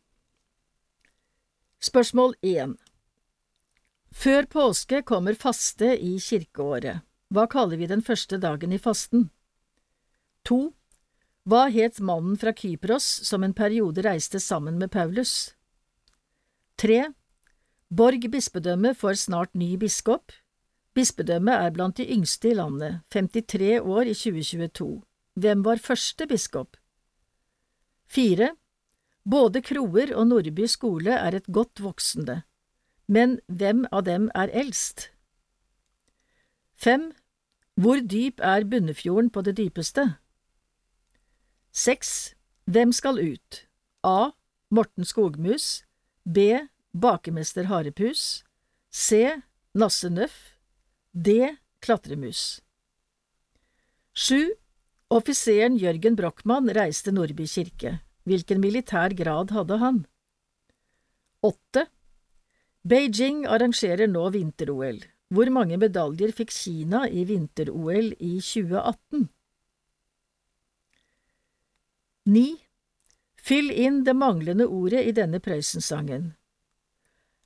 [1.80, 2.76] Spørsmål 1
[4.12, 7.08] Før påske kommer faste i kirkeåret.
[7.32, 9.30] Hva kaller vi den første dagen i fasten?
[10.44, 10.60] 2.
[11.48, 15.54] Hva het mannen fra Kypros som en periode reiste sammen med Paulus?
[16.84, 17.06] 3.
[17.88, 20.36] Borg bispedømme får snart ny biskop.
[20.96, 25.02] Bispedømmet er blant de yngste i landet, 53 år i 2022.
[25.36, 26.78] Hvem var første biskop?
[28.08, 28.54] Fire.
[29.26, 32.44] Både Kroer og Nordby skole er et godt voksende,
[33.08, 35.10] men hvem av dem er eldst?
[36.76, 37.12] Fem.
[37.76, 40.16] Hvor dyp er Bunnefjorden på det dypeste?
[41.74, 42.36] Seks.
[42.72, 43.66] Hvem skal ut?
[44.04, 44.32] A.
[44.72, 45.84] Morten Skogmus
[46.24, 46.38] B.
[46.94, 48.46] Bakemester Harepus
[48.92, 49.42] C.
[49.76, 50.55] Nasse Nøff
[51.18, 51.56] D.
[51.80, 52.62] Klatremus.
[54.14, 54.52] 7.
[55.08, 58.02] Offiseren Jørgen Brochmann reiste Nordby kirke.
[58.28, 60.02] Hvilken militær grad hadde han?
[61.40, 61.86] 8.
[62.84, 65.00] Beijing arrangerer nå vinter-OL.
[65.32, 69.30] Hvor mange medaljer fikk Kina i vinter-OL i 2018?
[72.28, 72.46] 9.
[73.40, 76.34] Fyll inn det manglende ordet i denne Prøysen-sangen.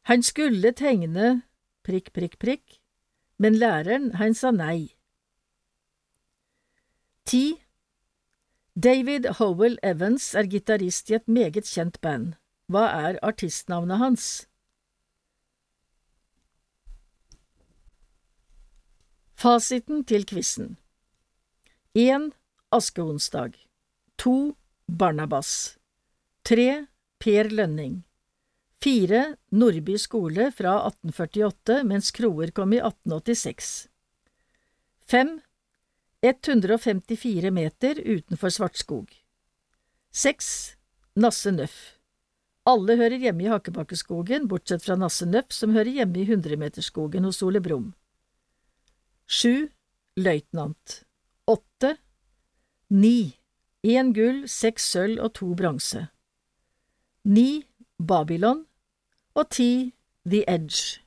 [0.10, 1.44] Han skulle tegne
[1.86, 2.79] prikk, prikk, prikk,
[3.40, 4.92] men læreren, han sa nei.
[7.26, 7.56] 10.
[8.76, 12.34] David Howell Evans er gitarist i et meget kjent band.
[12.68, 14.26] Hva er artistnavnet hans?
[19.40, 20.76] Fasiten til quizen
[21.96, 22.32] 1.
[22.76, 23.56] Askeonsdag
[24.18, 24.58] 2.
[25.00, 25.78] Barnabas
[26.44, 26.88] 3.
[27.20, 28.04] Per Lønning
[28.84, 29.36] 4.
[29.52, 33.90] Nordby skole fra 1848, mens Kroer kom i 1886
[35.10, 35.40] 5.
[36.22, 39.10] 154 meter utenfor Svartskog.
[40.12, 40.76] 6.
[41.16, 41.78] Nasse Nøff.
[42.68, 47.42] Alle hører hjemme i Hakkebakkeskogen, bortsett fra Nasse Nøff, som hører hjemme i Hundremeterskogen hos
[47.44, 47.94] Ole Brumm.
[49.26, 49.70] 7.
[50.20, 51.02] Løytnant.
[51.48, 51.96] 8.
[52.90, 53.14] 9.
[53.90, 56.06] Én gull, seks sølv og to bronse.
[57.26, 57.64] 9.
[57.98, 58.69] Babylon.
[59.36, 59.94] Og 10.
[60.26, 61.02] The Edge.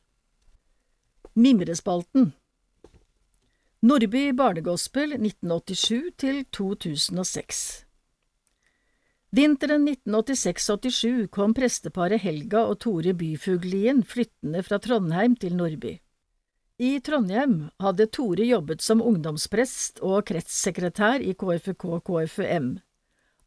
[1.34, 2.32] Mimrespalten.
[3.82, 7.62] Nordby barnegospel 1987 til 2006
[9.32, 15.96] Vinteren 1986–87 kom presteparet Helga og Tore Byfuglien flyttende fra Trondheim til Nordby.
[16.78, 22.76] I Trondheim hadde Tore jobbet som ungdomsprest og kretssekretær i KFUK-KFUM.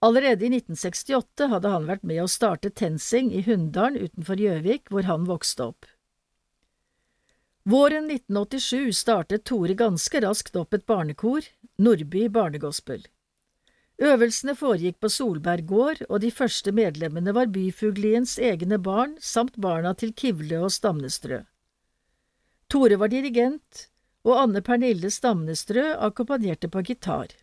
[0.06, 5.08] Allerede i 1968 hadde han vært med å starte TenSing i Hunndalen utenfor Gjøvik, hvor
[5.10, 5.88] han vokste opp.
[7.66, 11.48] Våren 1987 startet Tore ganske raskt opp et barnekor,
[11.82, 13.08] Nordby barnegospel.
[14.06, 19.96] Øvelsene foregikk på Solberg gård, og de første medlemmene var byfugliens egne barn samt barna
[19.98, 21.40] til Kivle og Stamnestrø.
[22.70, 23.88] Tore var dirigent,
[24.28, 27.34] og Anne Pernille Stamnestrø akkompagnerte på gitar.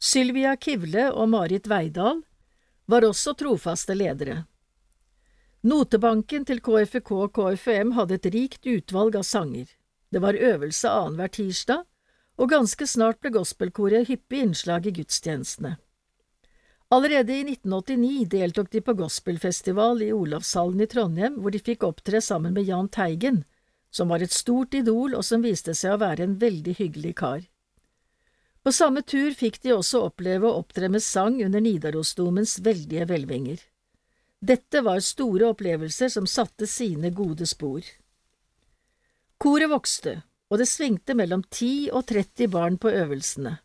[0.00, 2.22] Sylvia Kivle og Marit Veidal
[2.88, 4.46] var også trofaste ledere.
[5.60, 9.68] Notebanken til KFK og KFM hadde et rikt utvalg av sanger.
[10.08, 11.84] Det var øvelse annenhver tirsdag,
[12.40, 15.74] og ganske snart ble gospelkoret hyppig innslag i gudstjenestene.
[16.88, 22.24] Allerede i 1989 deltok de på gospelfestival i Olavshallen i Trondheim, hvor de fikk opptre
[22.24, 23.44] sammen med Jahn Teigen,
[23.92, 27.49] som var et stort idol og som viste seg å være en veldig hyggelig kar.
[28.62, 33.62] På samme tur fikk de også oppleve å opptre med sang under Nidarosdomens veldige hvelvinger.
[34.40, 37.80] Dette var store opplevelser som satte sine gode spor.
[39.40, 40.20] Koret vokste,
[40.52, 43.56] og det svingte mellom 10 og 30 barn på øvelsene.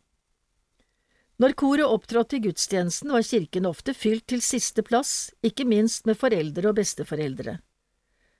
[1.44, 6.16] Når koret opptrådte i gudstjenesten, var kirken ofte fylt til siste plass, ikke minst med
[6.16, 7.58] foreldre og besteforeldre.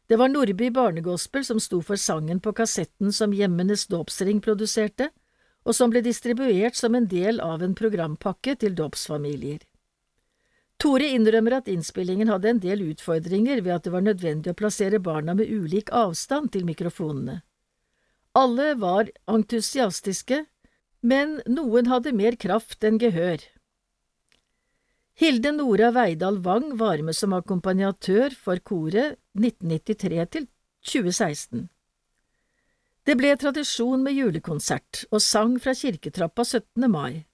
[0.08, 5.10] Det var Nordby Barnegospel som sto for sangen på kassetten som Hjemmenes dåpsring produserte,
[5.66, 9.64] og som ble distribuert som en del av en programpakke til dåpsfamilier.
[10.82, 15.00] Tore innrømmer at innspillingen hadde en del utfordringer ved at det var nødvendig å plassere
[15.00, 17.40] barna med ulik avstand til mikrofonene.
[18.36, 20.44] Alle var entusiastiske,
[21.02, 23.40] men noen hadde mer kraft enn gehør.
[25.16, 30.50] Hilde Nora Veidal Wang var med som akkompagnatør for koret 1993 til
[30.84, 31.70] 2016.
[33.06, 36.88] Det ble tradisjon med julekonsert og sang fra kirketrappa 17.
[36.90, 37.26] mai.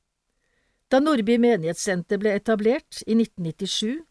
[0.91, 4.01] Da Nordby menighetssenter ble etablert i 1997,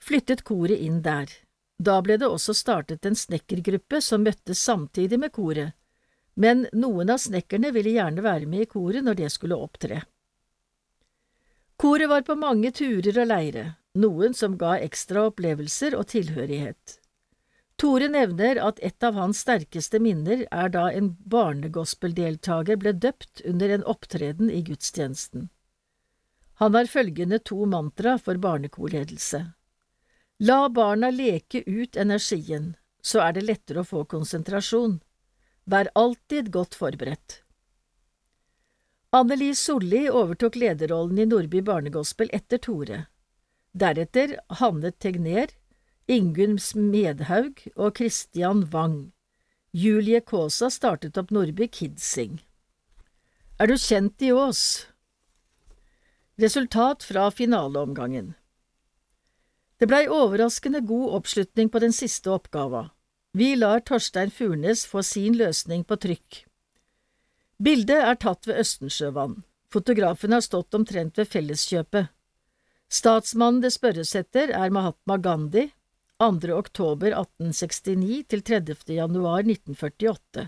[0.00, 1.28] flyttet koret inn der.
[1.76, 5.76] Da ble det også startet en snekkergruppe som møttes samtidig med koret,
[6.40, 10.00] men noen av snekkerne ville gjerne være med i koret når det skulle opptre.
[11.76, 13.66] Koret var på mange turer og leire,
[14.00, 16.99] noen som ga ekstra opplevelser og tilhørighet.
[17.80, 23.72] Tore nevner at et av hans sterkeste minner er da en barnegospeldeltaker ble døpt under
[23.72, 25.46] en opptreden i gudstjenesten.
[26.60, 29.40] Han har følgende to mantra for barnekorledelse.
[30.44, 34.98] La barna leke ut energien, så er det lettere å få konsentrasjon.
[35.64, 37.38] Vær alltid godt forberedt.
[39.16, 43.06] Anneli Solli overtok lederrollen i Nordby barnegospel etter Tore.
[43.72, 45.48] Deretter Hanne Tegner,
[46.10, 49.12] Ingunn Smedhaug og Christian Wang.
[49.70, 52.40] Julie Kaasa startet opp Nordby Kidsing.
[53.62, 54.88] Er du kjent i Ås?
[56.42, 58.34] Resultat fra finaleomgangen
[59.78, 62.88] Det blei overraskende god oppslutning på den siste oppgava.
[63.30, 66.44] Vi lar Torstein Furnes få sin løsning på trykk.
[67.62, 69.44] Bildet er tatt ved Østensjøvann.
[69.70, 72.10] Fotografen har stått omtrent ved felleskjøpet.
[72.90, 75.70] Statsmannen det spørres etter, er Mahatma Gandhi,
[76.20, 76.52] 2.
[76.52, 78.74] oktober 1869 til 30.
[78.92, 80.42] januar 1948.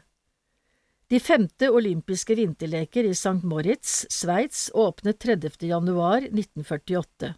[1.08, 3.40] De femte olympiske vinterleker i St.
[3.48, 5.56] Moritz, Sveits, åpnet 30.
[5.70, 7.32] januar 1948.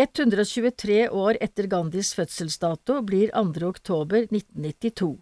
[0.00, 3.66] 123 år etter Gandhis fødselsdato blir 2.
[3.74, 5.12] oktober 1992.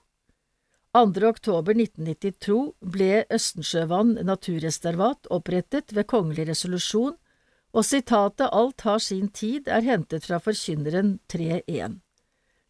[0.94, 1.26] 2.
[1.26, 7.18] oktober 1992 ble Østensjøvann naturreservat opprettet ved kongelig resolusjon,
[7.76, 11.98] og sitatet Alt har sin tid er hentet fra Forkynneren 3.1.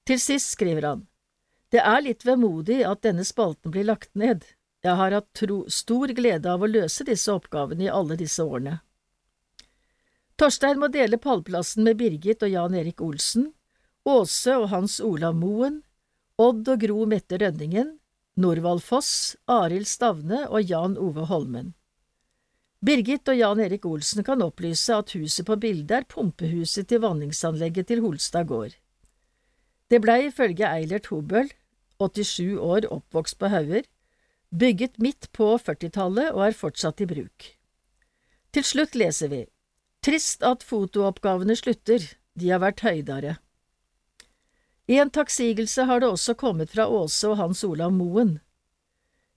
[0.06, 1.04] Til sist skriver han,
[1.70, 4.42] Det er litt vemodig at denne spalten blir lagt ned,
[4.82, 8.80] jeg har hatt tro, stor glede av å løse disse oppgavene i alle disse årene.
[10.36, 13.52] Torstein må dele pallplassen med Birgit og Jan Erik Olsen,
[14.06, 15.80] Åse og Hans Olav Moen,
[16.36, 17.96] Odd og Gro Mette Rønningen,
[18.36, 21.72] Norvald Foss, Arild Stavne og Jan Ove Holmen.
[22.84, 27.88] Birgit og Jan Erik Olsen kan opplyse at huset på bildet er pumpehuset til vanningsanlegget
[27.88, 28.76] til Holstad gård.
[29.88, 31.48] Det blei ifølge Eilert Hobøl,
[31.96, 33.86] 87 år oppvokst på Hauger,
[34.52, 37.48] bygget midt på 40-tallet og er fortsatt i bruk.
[38.52, 39.42] Til slutt leser vi
[40.04, 42.04] Trist at fotooppgavene slutter,
[42.36, 43.38] de har vært høydere.
[44.86, 48.36] En takksigelse har det også kommet fra Åse og Hans Olav Moen.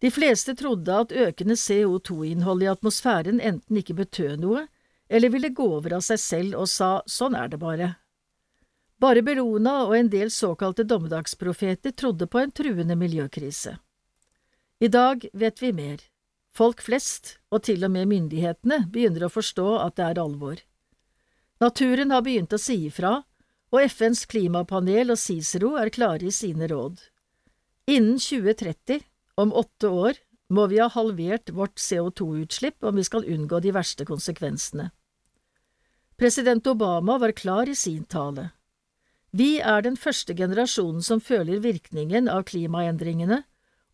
[0.00, 4.66] De fleste trodde at økende CO2-innhold i atmosfæren enten ikke betød noe,
[5.10, 7.90] eller ville gå over av seg selv og sa sånn er det bare.
[9.00, 13.76] Bare Bellona og en del såkalte dommedagsprofeter trodde på en truende miljøkrise.
[14.80, 16.00] I dag vet vi mer.
[16.56, 20.62] Folk flest, og til og med myndighetene, begynner å forstå at det er alvor.
[21.60, 23.18] Naturen har begynt å si ifra,
[23.70, 26.98] og FNs klimapanel og Cicero er klare i sine råd.
[27.90, 29.04] Innen 2030,
[29.40, 30.18] om åtte år,
[30.50, 34.90] må vi ha halvert vårt CO2-utslipp om vi skal unngå de verste konsekvensene.
[36.20, 38.50] President Obama var klar i sin tale.
[39.30, 43.44] Vi er den første generasjonen som føler virkningen av klimaendringene,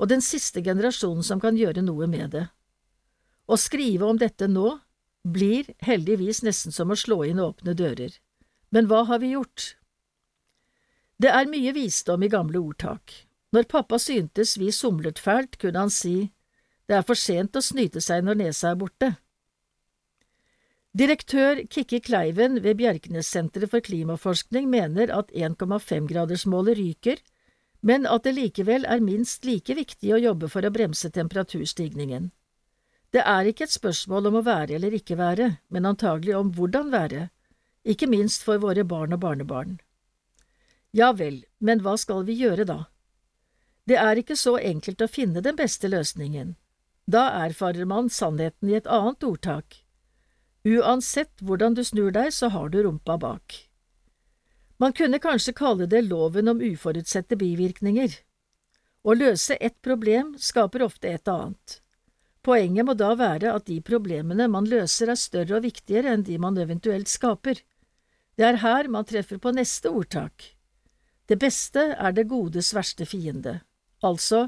[0.01, 2.47] og den siste generasjonen som kan gjøre noe med det.
[3.47, 4.78] Å skrive om dette nå
[5.22, 8.16] blir heldigvis nesten som å slå inn åpne dører.
[8.72, 9.76] Men hva har vi gjort?
[11.22, 13.26] Det er mye visdom i gamle ordtak.
[13.55, 16.32] Når pappa syntes vi somlet fælt, kunne han si
[16.86, 19.09] det er for sent å snyte seg når nesa er borte.
[20.97, 27.20] Direktør Kikki Kleiven ved Bjerknessenteret for klimaforskning mener at 1,5-gradersmålet ryker,
[27.82, 32.30] men at det likevel er minst like viktig å jobbe for å bremse temperaturstigningen.
[33.12, 36.90] Det er ikke et spørsmål om å være eller ikke være, men antagelig om hvordan
[36.94, 37.28] være,
[37.84, 39.76] ikke minst for våre barn og barnebarn.
[40.97, 42.86] Ja vel, men hva skal vi gjøre da?
[43.87, 46.57] Det er ikke så enkelt å finne den beste løsningen.
[47.07, 49.84] Da erfarer man sannheten i et annet ordtak.
[50.66, 53.55] Uansett hvordan du snur deg, så har du rumpa bak.
[54.82, 58.16] Man kunne kanskje kalle det loven om uforutsette bivirkninger.
[59.07, 61.78] Å løse ett problem skaper ofte et annet.
[62.43, 66.37] Poenget må da være at de problemene man løser er større og viktigere enn de
[66.43, 67.62] man eventuelt skaper.
[68.34, 70.53] Det er her man treffer på neste ordtak.
[71.26, 73.61] Det beste er det godes verste fiende.
[74.07, 74.46] Altså,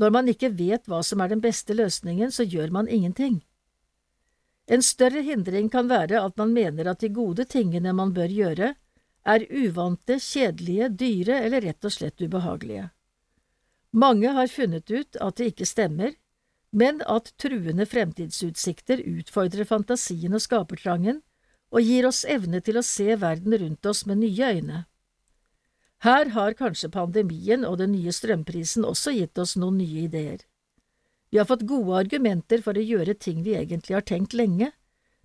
[0.00, 3.42] når man ikke vet hva som er den beste løsningen, så gjør man ingenting.
[4.66, 8.74] En større hindring kan være at man mener at de gode tingene man bør gjøre,
[9.26, 12.90] er uvante, kjedelige, dyre eller rett og slett ubehagelige.
[13.96, 16.12] Mange har funnet ut at det ikke stemmer,
[16.76, 21.22] men at truende fremtidsutsikter utfordrer fantasien og skapertrangen,
[21.72, 24.82] og gir oss evne til å se verden rundt oss med nye øyne.
[26.06, 30.44] Her har kanskje pandemien og den nye strømprisen også gitt oss noen nye ideer.
[31.34, 34.70] Vi har fått gode argumenter for å gjøre ting vi egentlig har tenkt lenge,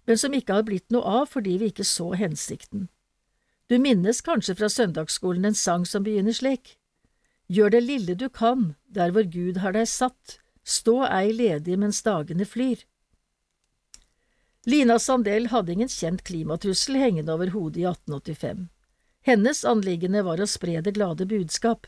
[0.10, 2.88] men som ikke har blitt noe av fordi vi ikke så hensikten.
[3.70, 6.80] Du minnes kanskje fra søndagsskolen en sang som begynner slik.
[7.46, 12.02] Gjør det lille du kan, der hvor Gud har deg satt, stå ei ledig mens
[12.02, 12.82] dagene flyr.
[14.66, 18.70] Lina Sandell hadde ingen kjent klimatrussel hengende over hodet i 1885.
[19.22, 21.86] Hennes anliggende var å spre det glade budskap.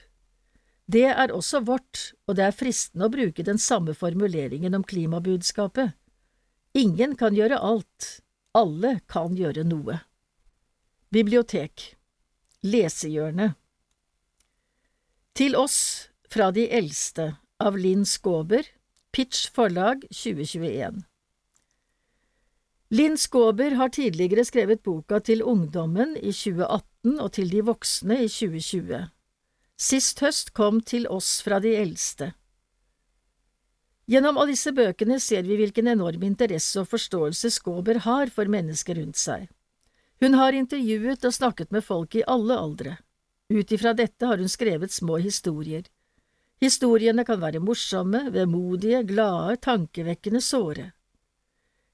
[0.86, 5.95] Det er også vårt, og det er fristende å bruke den samme formuleringen om klimabudskapet.
[6.77, 8.09] Ingen kan gjøre alt,
[8.53, 10.01] alle kan gjøre noe.
[11.13, 11.95] Bibliotek
[12.65, 13.57] Lesehjørnet
[15.38, 15.79] Til oss
[16.29, 17.27] fra de eldste
[17.61, 18.65] av Linn Skåber,
[19.13, 21.03] Pitch forlag 2021
[22.93, 28.30] Linn Skåber har tidligere skrevet boka Til ungdommen i 2018 og Til de voksne i
[28.32, 29.01] 2020.
[29.76, 32.32] Sist høst kom Til oss fra de eldste.
[34.08, 38.99] Gjennom alle disse bøkene ser vi hvilken enorm interesse og forståelse Skåber har for mennesker
[38.99, 39.47] rundt seg.
[40.24, 42.97] Hun har intervjuet og snakket med folk i alle aldre.
[43.51, 45.84] Ut ifra dette har hun skrevet små historier.
[46.64, 50.91] Historiene kan være morsomme, vemodige, glade, tankevekkende, såre.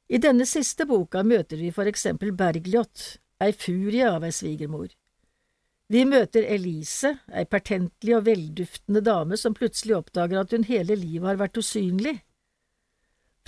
[0.10, 4.90] I denne siste boka møter vi for eksempel Bergljot, ei furie av ei svigermor.
[5.90, 11.32] Vi møter Elise, ei pertentlig og velduftende dame som plutselig oppdager at hun hele livet
[11.32, 12.20] har vært usynlig.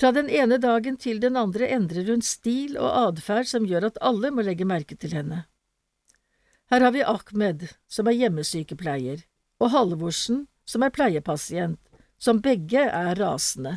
[0.01, 3.99] Fra den ene dagen til den andre endrer hun stil og atferd som gjør at
[4.01, 5.43] alle må legge merke til henne.
[6.73, 9.21] Her har vi Ahmed, som er hjemmesykepleier,
[9.61, 11.77] og Halvorsen, som er pleiepasient,
[12.17, 13.75] som begge er rasende.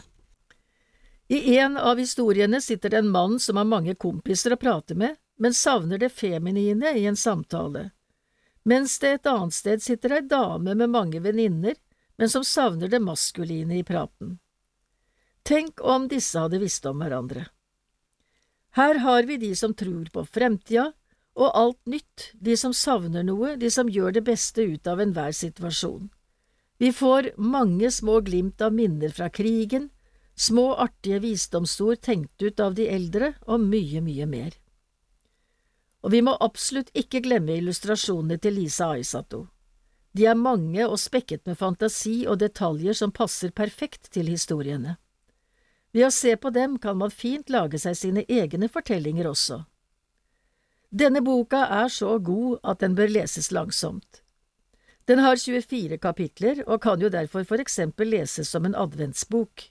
[1.28, 5.18] I en av historiene sitter det en mann som har mange kompiser å prate med,
[5.36, 7.90] men savner det feminine i en samtale,
[8.64, 11.76] mens det et annet sted sitter ei dame med mange venninner,
[12.16, 14.38] men som savner det maskuline i praten.
[15.44, 17.46] Tenk om disse hadde visst om hverandre.
[18.74, 20.92] Her har vi de som tror på fremtida,
[21.34, 25.34] og alt nytt, de som savner noe, de som gjør det beste ut av enhver
[25.34, 26.08] situasjon.
[26.78, 29.90] Vi får mange små glimt av minner fra krigen,
[30.34, 34.56] små artige visdomsord tenkt ut av de eldre, og mye, mye mer.
[36.04, 39.46] Og vi må absolutt ikke glemme illustrasjonene til Lisa Aisato.
[40.14, 44.98] De er mange og spekket med fantasi og detaljer som passer perfekt til historiene.
[45.94, 49.62] Ved å se på dem kan man fint lage seg sine egne fortellinger også.
[50.94, 54.20] Denne boka er så god at den bør leses langsomt.
[55.08, 59.66] Den har 24 kapitler og kan jo derfor for eksempel leses som en adventsbok.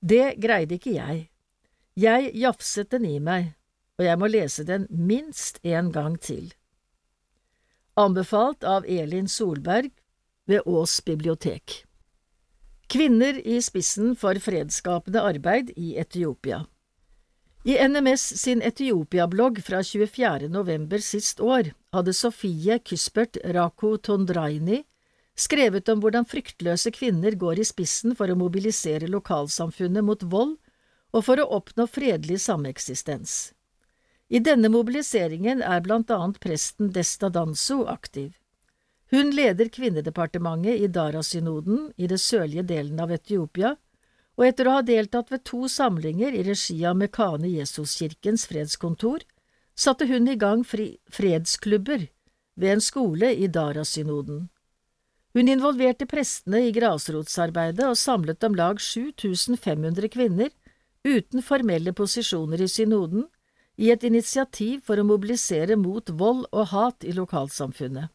[0.00, 1.28] Det greide ikke jeg.
[1.96, 3.52] Jeg jafset den i meg,
[3.96, 6.52] og jeg må lese den minst en gang til.
[7.96, 9.90] Anbefalt av Elin Solberg
[10.46, 11.82] ved Ås bibliotek.
[12.92, 16.66] Kvinner i spissen for fredsskapende arbeid i Etiopia.
[17.66, 20.46] I NMS sin Etiopia-blogg fra 24.
[20.52, 24.84] november sist år hadde Sofie Kyspert Rako Tondraini
[25.36, 30.54] skrevet om hvordan fryktløse kvinner går i spissen for å mobilisere lokalsamfunnet mot vold
[31.10, 33.55] og for å oppnå fredelig sameksistens.
[34.28, 38.32] I denne mobiliseringen er blant annet presten Desta Danso aktiv.
[39.10, 43.76] Hun leder kvinnedepartementet i Dara-synoden i det sørlige delen av Etiopia,
[44.36, 49.22] og etter å ha deltatt ved to samlinger i regi av Mekane Jesuskirkens fredskontor,
[49.78, 52.08] satte hun i gang fredsklubber
[52.56, 54.48] ved en skole i Dara-synoden.
[55.36, 60.50] Hun involverte prestene i grasrotsarbeidet og samlet om lag 7500 kvinner,
[61.06, 63.28] uten formelle posisjoner i synoden,
[63.76, 68.12] i et initiativ for å mobilisere mot vold og hat i lokalsamfunnet.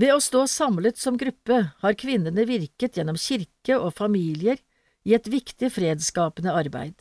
[0.00, 4.58] Ved å stå samlet som gruppe har kvinnene virket gjennom kirke og familier
[5.04, 6.96] i et viktig fredsskapende arbeid.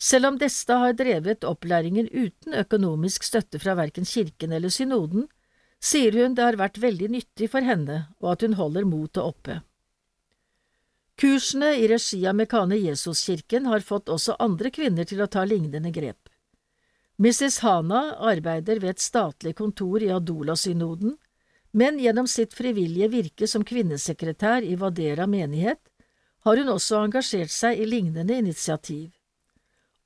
[0.00, 5.26] Selv om Desta har drevet opplæringen uten økonomisk støtte fra verken kirken eller synoden,
[5.80, 9.60] sier hun det har vært veldig nyttig for henne, og at hun holder motet oppe.
[11.20, 15.92] Kursene i regi av Mekane Jesuskirken har fått også andre kvinner til å ta lignende
[15.92, 16.29] grep.
[17.20, 17.58] Mrs.
[17.60, 21.18] Hana arbeider ved et statlig kontor i Adola-synoden,
[21.76, 25.82] men gjennom sitt frivillige virke som kvinnesekretær i Vadera menighet
[26.48, 29.10] har hun også engasjert seg i lignende initiativ.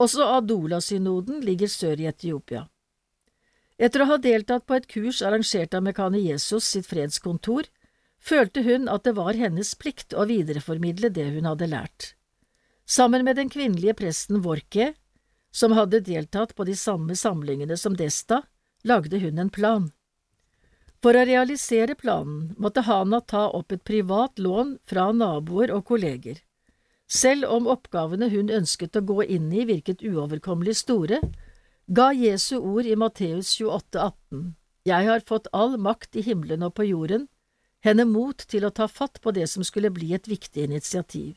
[0.03, 2.65] Også Adola-synoden ligger sør i Etiopia.
[3.79, 7.71] Etter å ha deltatt på et kurs arrangert av Mekane Jesus sitt fredskontor,
[8.19, 12.11] følte hun at det var hennes plikt å videreformidle det hun hadde lært.
[12.91, 14.97] Sammen med den kvinnelige presten Vorke,
[15.55, 18.43] som hadde deltatt på de samme samlingene som Desta,
[18.83, 19.93] lagde hun en plan.
[21.05, 26.41] For å realisere planen måtte Hana ta opp et privat lån fra naboer og kolleger.
[27.07, 31.21] Selv om oppgavene hun ønsket å gå inn i virket uoverkommelig store,
[31.87, 36.75] ga Jesu ord i Matteus 28, 18, Jeg har fått all makt i himmelen og
[36.75, 37.29] på jorden,
[37.85, 41.37] henne mot til å ta fatt på det som skulle bli et viktig initiativ.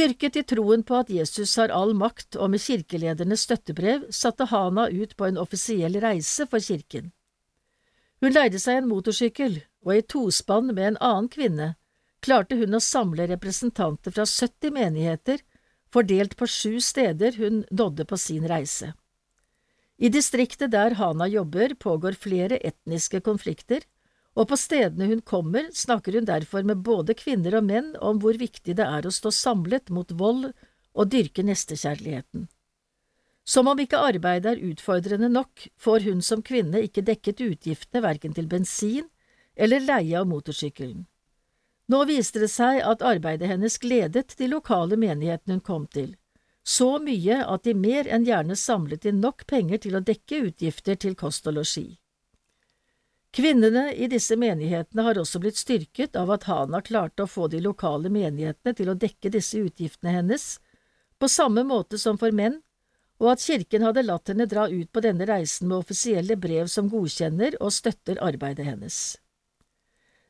[0.00, 4.86] Styrket i troen på at Jesus har all makt og med kirkeledernes støttebrev, satte Hana
[4.88, 7.10] ut på en offisiell reise for kirken.
[8.24, 11.68] Hun leide seg en motorsykkel, og i tospann med en annen kvinne
[12.24, 15.44] klarte hun å samle representanter fra 70 menigheter,
[15.92, 18.94] fordelt på sju steder hun nådde på sin reise.
[20.00, 23.84] I distriktet der Hana jobber, pågår flere etniske konflikter,
[24.38, 28.38] og på stedene hun kommer, snakker hun derfor med både kvinner og menn om hvor
[28.38, 30.52] viktig det er å stå samlet mot vold
[30.94, 32.46] og dyrke nestekjærligheten.
[33.44, 38.36] Som om ikke arbeidet er utfordrende nok, får hun som kvinne ikke dekket utgiftene verken
[38.36, 39.08] til bensin
[39.56, 41.06] eller leie av motorsykkelen.
[41.90, 46.14] Nå viste det seg at arbeidet hennes gledet de lokale menighetene hun kom til,
[46.62, 50.94] så mye at de mer enn gjerne samlet inn nok penger til å dekke utgifter
[50.94, 51.98] til kost og losji.
[53.30, 57.60] Kvinnene i disse menighetene har også blitt styrket av at Hana klarte å få de
[57.62, 60.58] lokale menighetene til å dekke disse utgiftene hennes,
[61.20, 62.58] på samme måte som for menn,
[63.20, 66.88] og at kirken hadde latt henne dra ut på denne reisen med offisielle brev som
[66.90, 69.18] godkjenner og støtter arbeidet hennes.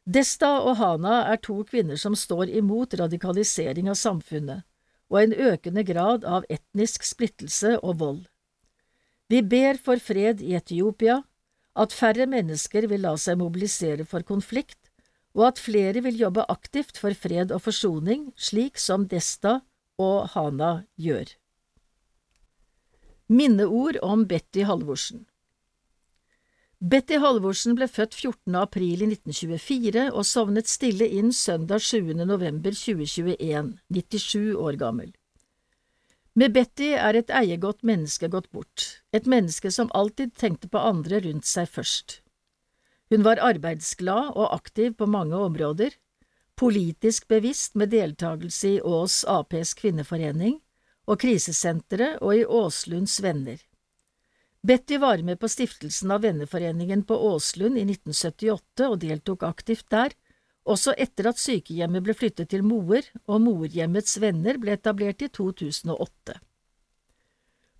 [0.04, 4.66] Desta og Hana er to kvinner som står imot radikalisering av samfunnet
[5.10, 8.20] og en økende grad av etnisk splittelse og vold.
[9.30, 11.20] Vi ber for fred i Etiopia,
[11.78, 14.78] at færre mennesker vil la seg mobilisere for konflikt,
[15.34, 19.60] og at flere vil jobbe aktivt for fred og forsoning, slik som Desta
[20.00, 21.36] og Hana gjør.
[23.30, 25.26] Minneord om Betty Halvorsen
[26.80, 28.56] Betty Halvorsen ble født 14.
[28.56, 32.14] april i 1924 og sovnet stille inn søndag 7.
[32.24, 35.12] november 2021, 97 år gammel.
[36.38, 41.18] Med Betty er et eiegodt menneske gått bort, et menneske som alltid tenkte på andre
[41.24, 42.20] rundt seg først.
[43.10, 45.96] Hun var arbeidsglad og aktiv på mange områder,
[46.54, 50.60] politisk bevisst med deltakelse i Ås Aps kvinneforening
[51.10, 53.58] og krisesenteret og i Åslunds Venner.
[54.62, 60.14] Betty var med på stiftelsen av Venneforeningen på Åslund i 1978 og deltok aktivt der,
[60.72, 66.38] også etter at sykehjemmet ble flyttet til Moer og Morhjemmets venner ble etablert i 2008.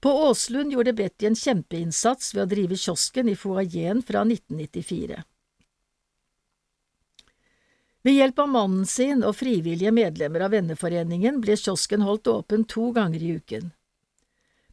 [0.01, 5.21] På Åslund gjorde Betty en kjempeinnsats ved å drive kiosken i foajeen fra 1994.
[8.03, 12.89] Ved hjelp av mannen sin og frivillige medlemmer av venneforeningen ble kiosken holdt åpen to
[12.97, 13.75] ganger i uken.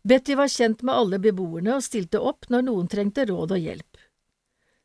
[0.08, 3.87] Betty var kjent med alle beboerne og stilte opp når noen trengte råd og hjelp.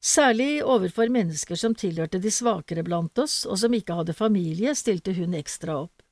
[0.03, 5.15] Særlig overfor mennesker som tilhørte de svakere blant oss og som ikke hadde familie, stilte
[5.15, 6.03] hun ekstra opp.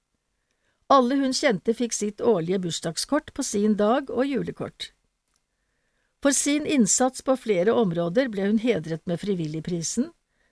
[0.90, 4.92] Alle hun kjente fikk sitt årlige bursdagskort på sin dag og julekort.
[6.22, 10.10] For sin innsats på flere områder ble hun hedret med Frivilligprisen,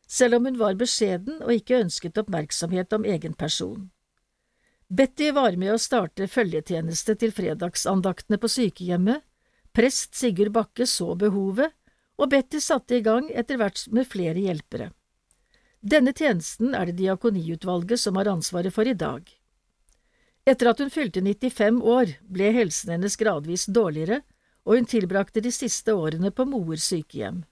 [0.09, 3.91] selv om hun var beskjeden og ikke ønsket oppmerksomhet om egen person.
[4.89, 9.21] Betty var med å starte følgetjeneste til fredagsandaktene på sykehjemmet,
[9.77, 11.75] prest Sigurd Bakke så behovet,
[12.19, 14.91] og Betty satte i gang etter hvert med flere hjelpere.
[15.79, 19.23] Denne tjenesten er det diakoniutvalget som har ansvaret for i dag.
[20.49, 24.23] Etter at hun fylte 95 år, ble helsen hennes gradvis dårligere,
[24.67, 27.45] og hun tilbrakte de siste årene på Moer sykehjem.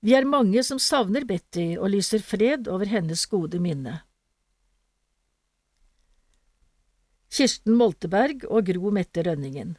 [0.00, 3.98] Vi er mange som savner Betty og lyser fred over hennes gode minne.
[7.30, 9.76] Kirsten Molteberg og Gro Mette Rønningen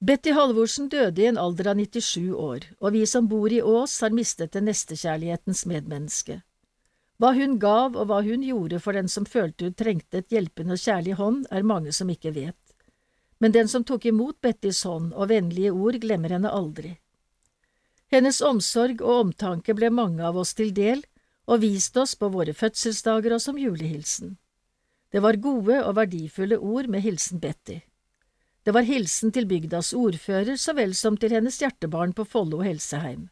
[0.00, 3.94] Betty Halvorsen døde i en alder av 97 år, og vi som bor i Ås
[4.04, 6.42] har mistet den nestekjærlighetens medmenneske.
[7.16, 10.76] Hva hun gav og hva hun gjorde for den som følte hun trengte et hjelpende
[10.76, 12.76] og kjærlig hånd, er mange som ikke vet.
[13.40, 16.92] Men den som tok imot Bettys hånd og vennlige ord, glemmer henne aldri.
[18.12, 21.00] Hennes omsorg og omtanke ble mange av oss til del,
[21.48, 24.36] og viste oss på våre fødselsdager og som julehilsen.
[25.08, 27.80] Det var gode og verdifulle ord med hilsen Betty.
[28.66, 33.28] Det var hilsen til bygdas ordfører så vel som til hennes hjertebarn på Follo helseheim.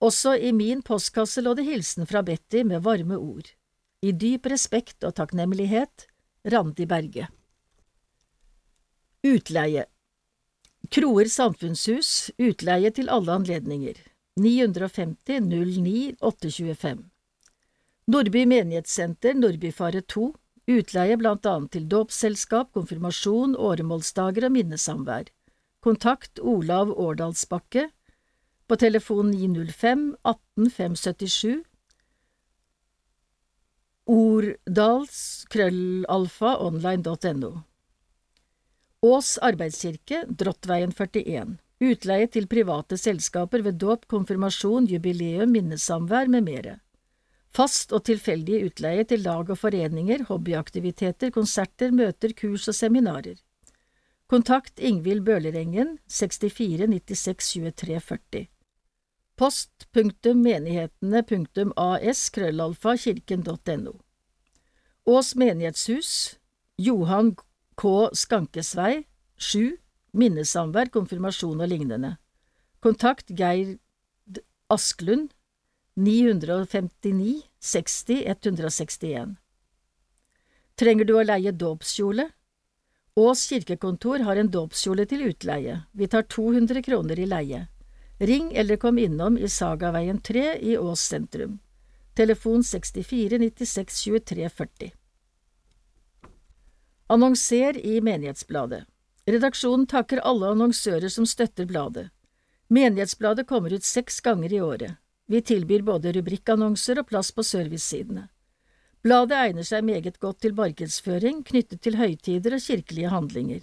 [0.00, 3.50] Også i min postkasse lå det hilsen fra Betty med varme ord.
[4.00, 6.06] I dyp respekt og takknemlighet,
[6.48, 7.28] Randi Berge.
[9.26, 9.84] Utleie
[10.88, 14.00] Kroer samfunnshus, utleie til alle anledninger,
[14.40, 17.04] 950 09 825
[18.08, 20.30] Nordby menighetssenter, Nordbyfaret 2,
[20.68, 25.30] Utleie blant annet til dåpsselskap, konfirmasjon, åremålsdager og minnesamvær.
[25.80, 27.86] Kontakt Olav Årdalsbakke
[28.68, 31.62] på telefon 905 18 577
[34.08, 37.50] Ordals krøllalfa online.no.
[39.04, 41.56] Ås arbeidskirke, Drottveien 41.
[41.78, 46.78] Utleie til private selskaper ved dåp, konfirmasjon, jubileum, minnesamvær med mere.
[47.58, 53.34] Fast og tilfeldig utleie til lag og foreninger, hobbyaktiviteter, konserter, møter, kurs og seminarer.
[54.30, 58.46] Kontakt Ingvild Bøhlerengen 64 96 23 40.
[59.38, 63.94] Post.menighetene.as krøllalfa kirken.no.
[65.08, 66.38] Ås menighetshus
[66.78, 67.34] Johan
[67.74, 67.82] K.
[68.14, 69.82] Skankesvei 7
[70.14, 72.16] Minnesamvær, konfirmasjon og lignende.
[72.84, 73.78] Kontakt Geir
[74.70, 75.28] Asklund
[75.98, 79.36] 959 60 161.
[80.74, 82.28] Trenger du å leie dåpskjole?
[83.18, 85.80] Ås kirkekontor har en dåpskjole til utleie.
[85.92, 87.64] Vi tar 200 kroner i leie.
[88.18, 91.58] Ring eller kom innom i Sagaveien 3 i Ås sentrum.
[92.14, 94.92] Telefon 64 96 23 40.
[97.06, 98.84] Annonser i Menighetsbladet.
[99.26, 102.08] Redaksjonen takker alle annonsører som støtter bladet.
[102.68, 104.94] Menighetsbladet kommer ut seks ganger i året.
[105.28, 108.22] Vi tilbyr både rubrikkannonser og plass på servicesidene.
[109.04, 113.60] Bladet egner seg meget godt til markedsføring knyttet til høytider og kirkelige handlinger.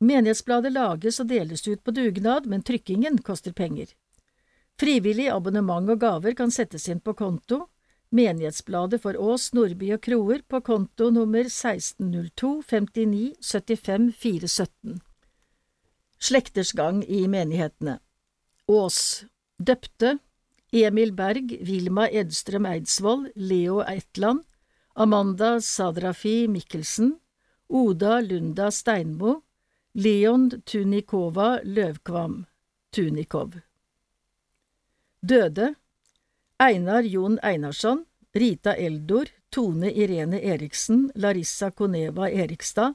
[0.04, 3.86] Menighetsbladet lages og deles ut på dugnad, men trykkingen koster penger.
[4.76, 7.64] Frivillig abonnement og gaver kan settes inn på konto
[8.16, 15.00] Menighetsbladet for Ås, Nordby og Kroer på konto nummer 1602 59 75 417.
[16.20, 17.98] Slekters gang i menighetene
[18.68, 19.24] Ås
[19.58, 20.18] Døpte
[20.76, 24.42] Emil Berg, Vilma Edstrøm Eidsvoll, Leo Eitland,
[24.94, 27.14] Amanda Sadrafi Mikkelsen,
[27.68, 29.40] Oda Lunda Steinmo,
[29.94, 32.44] Leon Tunikova Løvkvam,
[32.92, 33.56] Tunikov.
[35.26, 35.74] Døde
[36.60, 38.04] Einar Jon Einarsson,
[38.34, 42.94] Rita Eldor, Tone Irene Eriksen, Larissa Koneva Erikstad,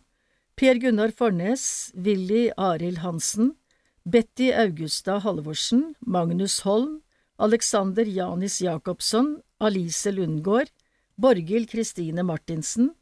[0.56, 3.56] Per Gunnar Fornes, Willy Arild Hansen,
[4.06, 7.02] Betty Augusta Halvorsen, Magnus Holm,
[7.38, 10.72] Alexander Janis Jacobsson, Alice Lundgård,
[11.18, 12.94] Borghild Kristine Martinsen,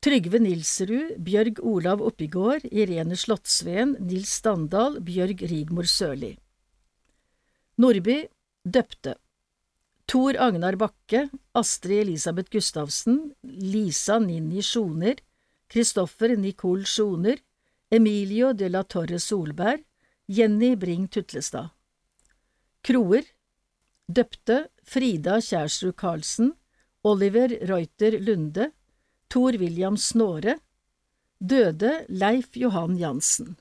[0.00, 6.36] Trygve Nilsrud, Bjørg Olav Oppigård, Irene Slottsveen, Nils Standal, Bjørg Rigmor Sørli.
[7.76, 8.22] Nordby
[8.66, 9.14] døpte.
[10.06, 15.16] Tor Agnar Bakke, Astrid Elisabeth Gustavsen, Lisa Ninni Sjoner,
[15.68, 17.38] Kristoffer Nicol Sjoner,
[17.90, 19.82] Emilio de la Torre Solberg,
[20.28, 21.70] Jenny Bring Tutlestad.
[22.82, 23.24] Kroer
[24.06, 26.52] Døpte Frida Kjærsrud Karlsen,
[27.02, 28.70] Oliver Reuter Lunde,
[29.28, 30.58] Tor William Snåre,
[31.38, 33.56] Døde Leif Johan Jansen.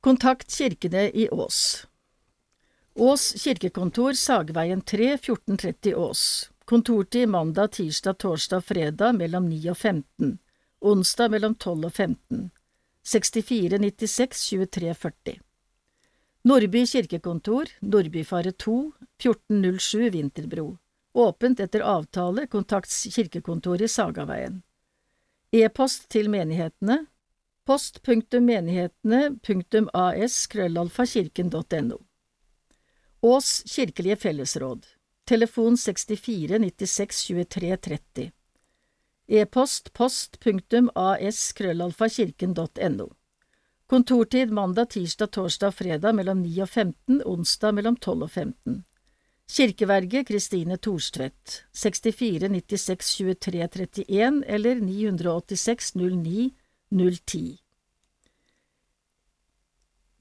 [0.00, 1.86] Kontakt kirkene i Ås.
[3.00, 6.50] Ås kirkekontor, Sagveien 3, 1430 Ås.
[6.64, 10.38] Kontortid mandag, tirsdag, torsdag, fredag mellom 9 og 15.
[10.80, 12.50] Onsdag mellom 12 og 15.
[13.12, 15.40] 64 96 23 40.
[16.42, 20.76] Nordby kirkekontor, Nordbyfaret 2, 1407 Vinterbro.
[21.14, 24.62] Åpent etter avtale, kontakt kirkekontoret Sagaveien.
[25.56, 27.06] E-post til menighetene
[27.64, 32.09] post.menighetene.as krøllalfa kirken.no
[33.22, 34.86] Ås kirkelige fellesråd.
[35.24, 38.30] Telefon 64 96 23 30
[39.28, 43.10] E-post post punktum as krøllalfa kirken.no
[43.86, 48.84] Kontortid mandag, tirsdag, torsdag, og fredag mellom 9 og 15, onsdag mellom 12 og 15.
[49.50, 51.64] Kirkeverget Kristine Thorstvedt.
[51.74, 56.52] 64 96 23 31 eller 986 09
[56.90, 57.58] 010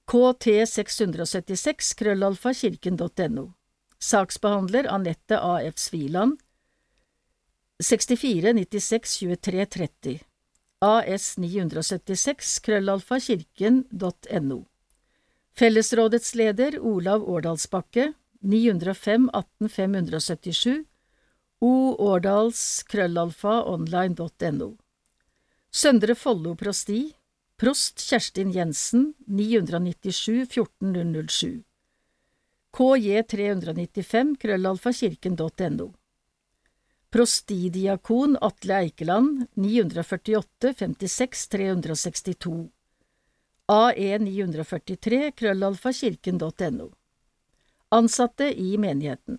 [0.10, 3.54] kt676 krøllalfa kirken.no.
[4.00, 5.78] Saksbehandler Anette A.F.
[5.78, 6.40] Sviland
[7.84, 10.20] 64 96 23 30
[10.82, 14.60] AS 976 krøllalfa kirken.no.
[15.54, 20.86] Fellesrådets leder Olav Årdalsbakke 905 18 577
[21.62, 24.74] O Årdals krøllalfa online.no.
[25.70, 27.12] Søndre Follo prosti
[27.60, 31.64] Prost Kjerstin Jensen 997 14 007
[32.72, 35.94] KJ 395 krøllalfakirken.no
[37.10, 42.70] Prostidiakon Atle Eikeland 948 56 362
[43.66, 46.90] AE 943 krøllalfakirken.no
[47.90, 49.38] Ansatte i menigheten.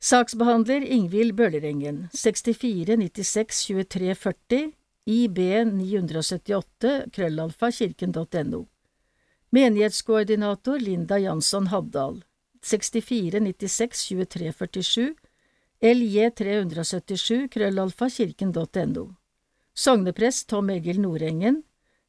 [0.00, 4.72] Saksbehandler Ingvild Bøllerengen, 64 96 23 40,
[5.08, 8.66] IB 978, krøllalfa kirken.no.
[9.50, 12.20] Menighetskoordinator Linda Jansson Havdal
[12.62, 15.14] 64 96 23 47,
[15.80, 19.06] LJ 377, krøllalfa kirken.no.
[19.74, 21.62] Sogneprest Tom Egil Nordengen,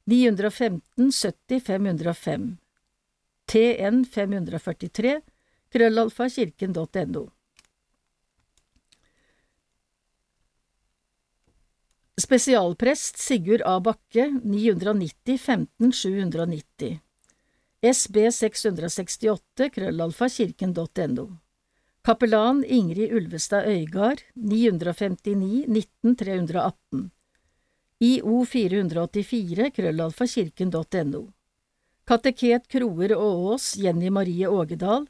[0.04, 2.58] 915 70 505.
[3.46, 5.22] TN 543,
[5.72, 7.30] krøllalfa kirken.no.
[12.20, 13.80] Spesialprest Sigurd A.
[13.80, 17.00] Bakke 990 15 790
[17.82, 21.26] SB 668 krøllalfa kirken.no
[22.04, 27.06] Kapellan Ingrid Ulvestad Øygard 959 19 318
[28.00, 31.22] IO 484 krøllalfa kirken.no
[32.04, 35.08] Kateket Kroer og Ås Jenny Marie Ågedal.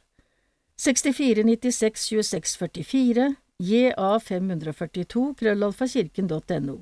[0.77, 6.77] 6496 2644 JA 542 krøllalfa kirken.no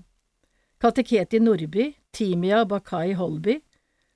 [0.78, 3.62] Kateketi Nordby, Timia Bakai Holby,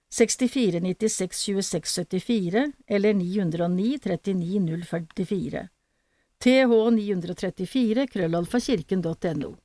[0.09, 5.67] 6496 2674 eller 909 39 044.
[6.37, 9.55] TH 934 krøllalfakirken.no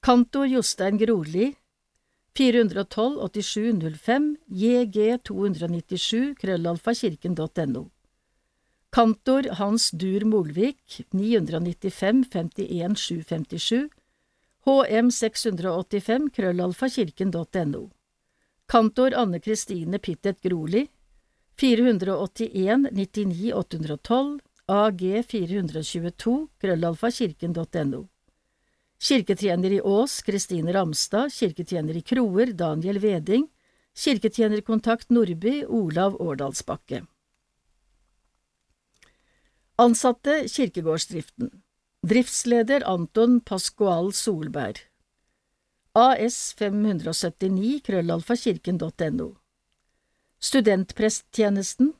[0.00, 1.54] Kantor Jostein Grorli,
[2.34, 7.90] 412 8705 JG 297 krøllalfakirken.no
[8.90, 13.88] Kantor Hans Dur Molvik, 995 51 757
[14.66, 17.90] hm685 krøllalfakirken.no
[18.66, 20.88] Kantor Anne Kristine Pittet Groli
[21.56, 28.06] 481 99 812 AG 422 krøllalfakirken.no
[28.98, 33.46] Kirketjener i Ås Kristine Ramstad, kirketjener i Kroer Daniel Veding,
[33.94, 37.02] kirketjenerkontakt Nordby Olav Årdalsbakke.
[39.76, 41.50] Ansatte kirkegårdsdriften
[42.06, 44.78] Driftsleder Anton Pascual Solberg.
[45.92, 49.26] AS 579 krøllalfa kirken.no
[50.38, 51.94] Studentpresttjenesten.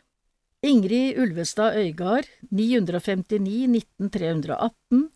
[0.62, 5.10] Ingrid Ulvestad Øygard 959 19318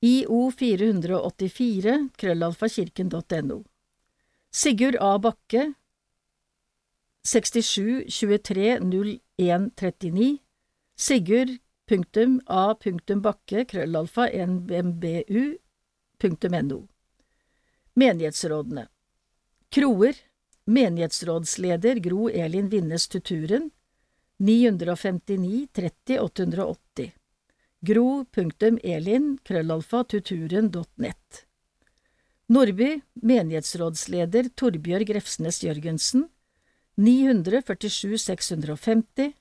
[0.00, 3.58] IO 484 krøllalfa kirken.no
[4.50, 5.18] Sigurd A.
[5.18, 5.74] Bakke.
[7.24, 8.80] 67 23
[9.38, 10.38] 01 39
[10.96, 15.44] Sigurd punktum a punktum bakke krøllalfa nmbu
[16.18, 16.86] punktum no.
[17.94, 18.88] Menighetsrådene.
[19.70, 20.14] Kroer.
[20.66, 23.70] Menighetsrådsleder Gro Elin Vinnes Tuturen.
[24.36, 27.12] 959 30 880
[27.80, 31.46] Gro punktum Elin krøllalfa tuturen.nett
[32.48, 33.00] Nordby.
[33.14, 36.28] Menighetsrådsleder Torbjørg Refsnes Jørgensen.
[36.96, 39.32] 947 650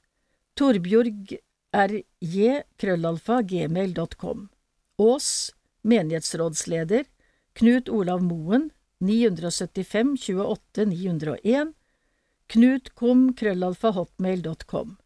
[0.55, 1.37] Torbjørg
[1.73, 4.49] rj.krøllalfa.gmail.com
[4.97, 5.51] Ås,
[5.81, 7.03] menighetsrådsleder,
[7.53, 8.69] Knut Olav Moen,
[9.01, 11.73] 975 28 901
[12.53, 14.97] Knut Kom krøllalfa hotmail.com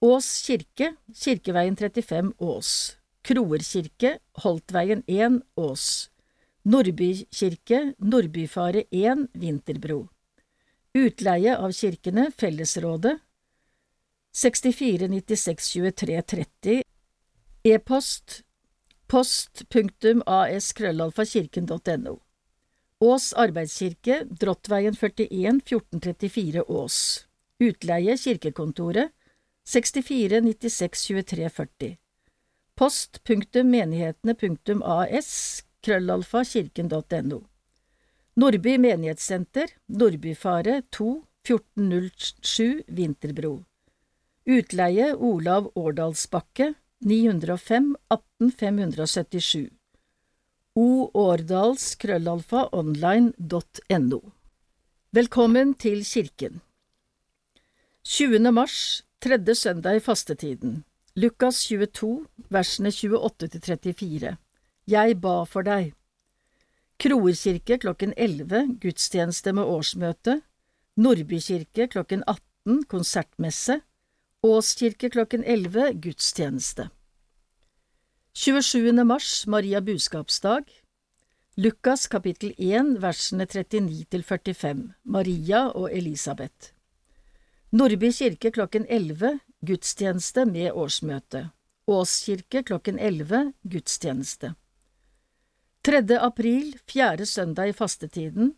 [0.00, 2.96] Ås kirke, Kirkeveien 35 Ås.
[3.22, 6.08] Kroer kirke, Holtveien 1 Ås.
[6.64, 10.06] Nordby kirke, Nordbyfare 1 Vinterbro.
[10.96, 13.18] Utleie av kirkene, Fellesrådet
[14.32, 16.82] 64 96 23 30
[17.64, 18.42] E-post
[19.10, 22.20] post.as krøllalfa kirken.no
[23.00, 27.26] Ås arbeidskirke, Drottveien 41 1434 Ås.
[27.60, 29.10] Utleie Kirkekontoret
[29.64, 31.96] 64 96 23 40
[32.76, 37.40] Post.menighetene.as krøllalfa kirken.no
[38.36, 43.64] Nordby menighetssenter, Nordbyfare 2 1407 Vinterbro
[44.50, 46.74] Utleie Olav Årdalsbakke
[47.06, 49.68] 905 18 577
[50.74, 51.10] O.
[51.14, 54.18] Årdals krøllalfa online.no
[55.14, 56.58] Velkommen til kirken.
[58.02, 58.50] 20.
[58.50, 60.80] mars, tredje søndag i fastetiden.
[61.14, 64.32] Lukas 22, versene 28–34
[64.90, 65.92] Jeg ba for deg.
[66.98, 70.40] Kroerkirke klokken 11, gudstjeneste med årsmøte.
[70.98, 73.78] Nordbykirke klokken 18, konsertmesse
[74.42, 76.86] Åskirke klokken 11 gudstjeneste
[78.32, 79.04] 27.
[79.04, 80.64] mars Maria budskapsdag
[81.56, 86.72] Lukas kapittel 1 versene 39 til 45 Maria og Elisabeth
[87.70, 91.50] Nordby kirke klokken 11 gudstjeneste med årsmøte
[91.84, 94.54] Åskirke klokken 11 gudstjeneste
[95.84, 96.00] 3.
[96.16, 98.54] april, fjerde søndag i fastetiden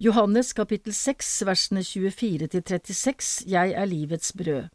[0.00, 4.70] Johannes kapittel 6 versene 24 til 36 Jeg er livets brød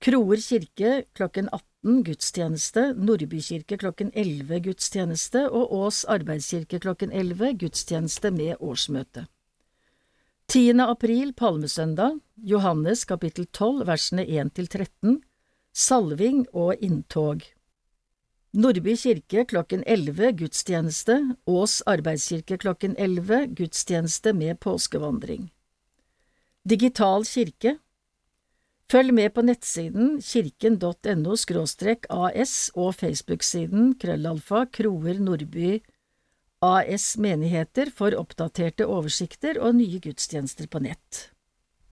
[0.00, 7.58] Kroer kirke klokken 18 gudstjeneste, Nordby kirke klokken 11 gudstjeneste og Ås arbeidskirke klokken 11
[7.60, 9.26] gudstjeneste med årsmøte.
[10.48, 10.80] 10.
[10.80, 15.20] april, palmesøndag, Johannes kapittel 12 versene 1 til 13,
[15.74, 17.44] salving og inntog.
[18.56, 25.50] Nordby kirke klokken 11 gudstjeneste, Ås arbeidskirke klokken 11 gudstjeneste med påskevandring.
[26.64, 27.76] Digital kirke
[28.88, 35.82] Følg med på nettsiden kirken.no as og Facebook-siden krøllalfa Kroer Nordby
[36.64, 41.28] AS menigheter for oppdaterte oversikter og nye gudstjenester på nett.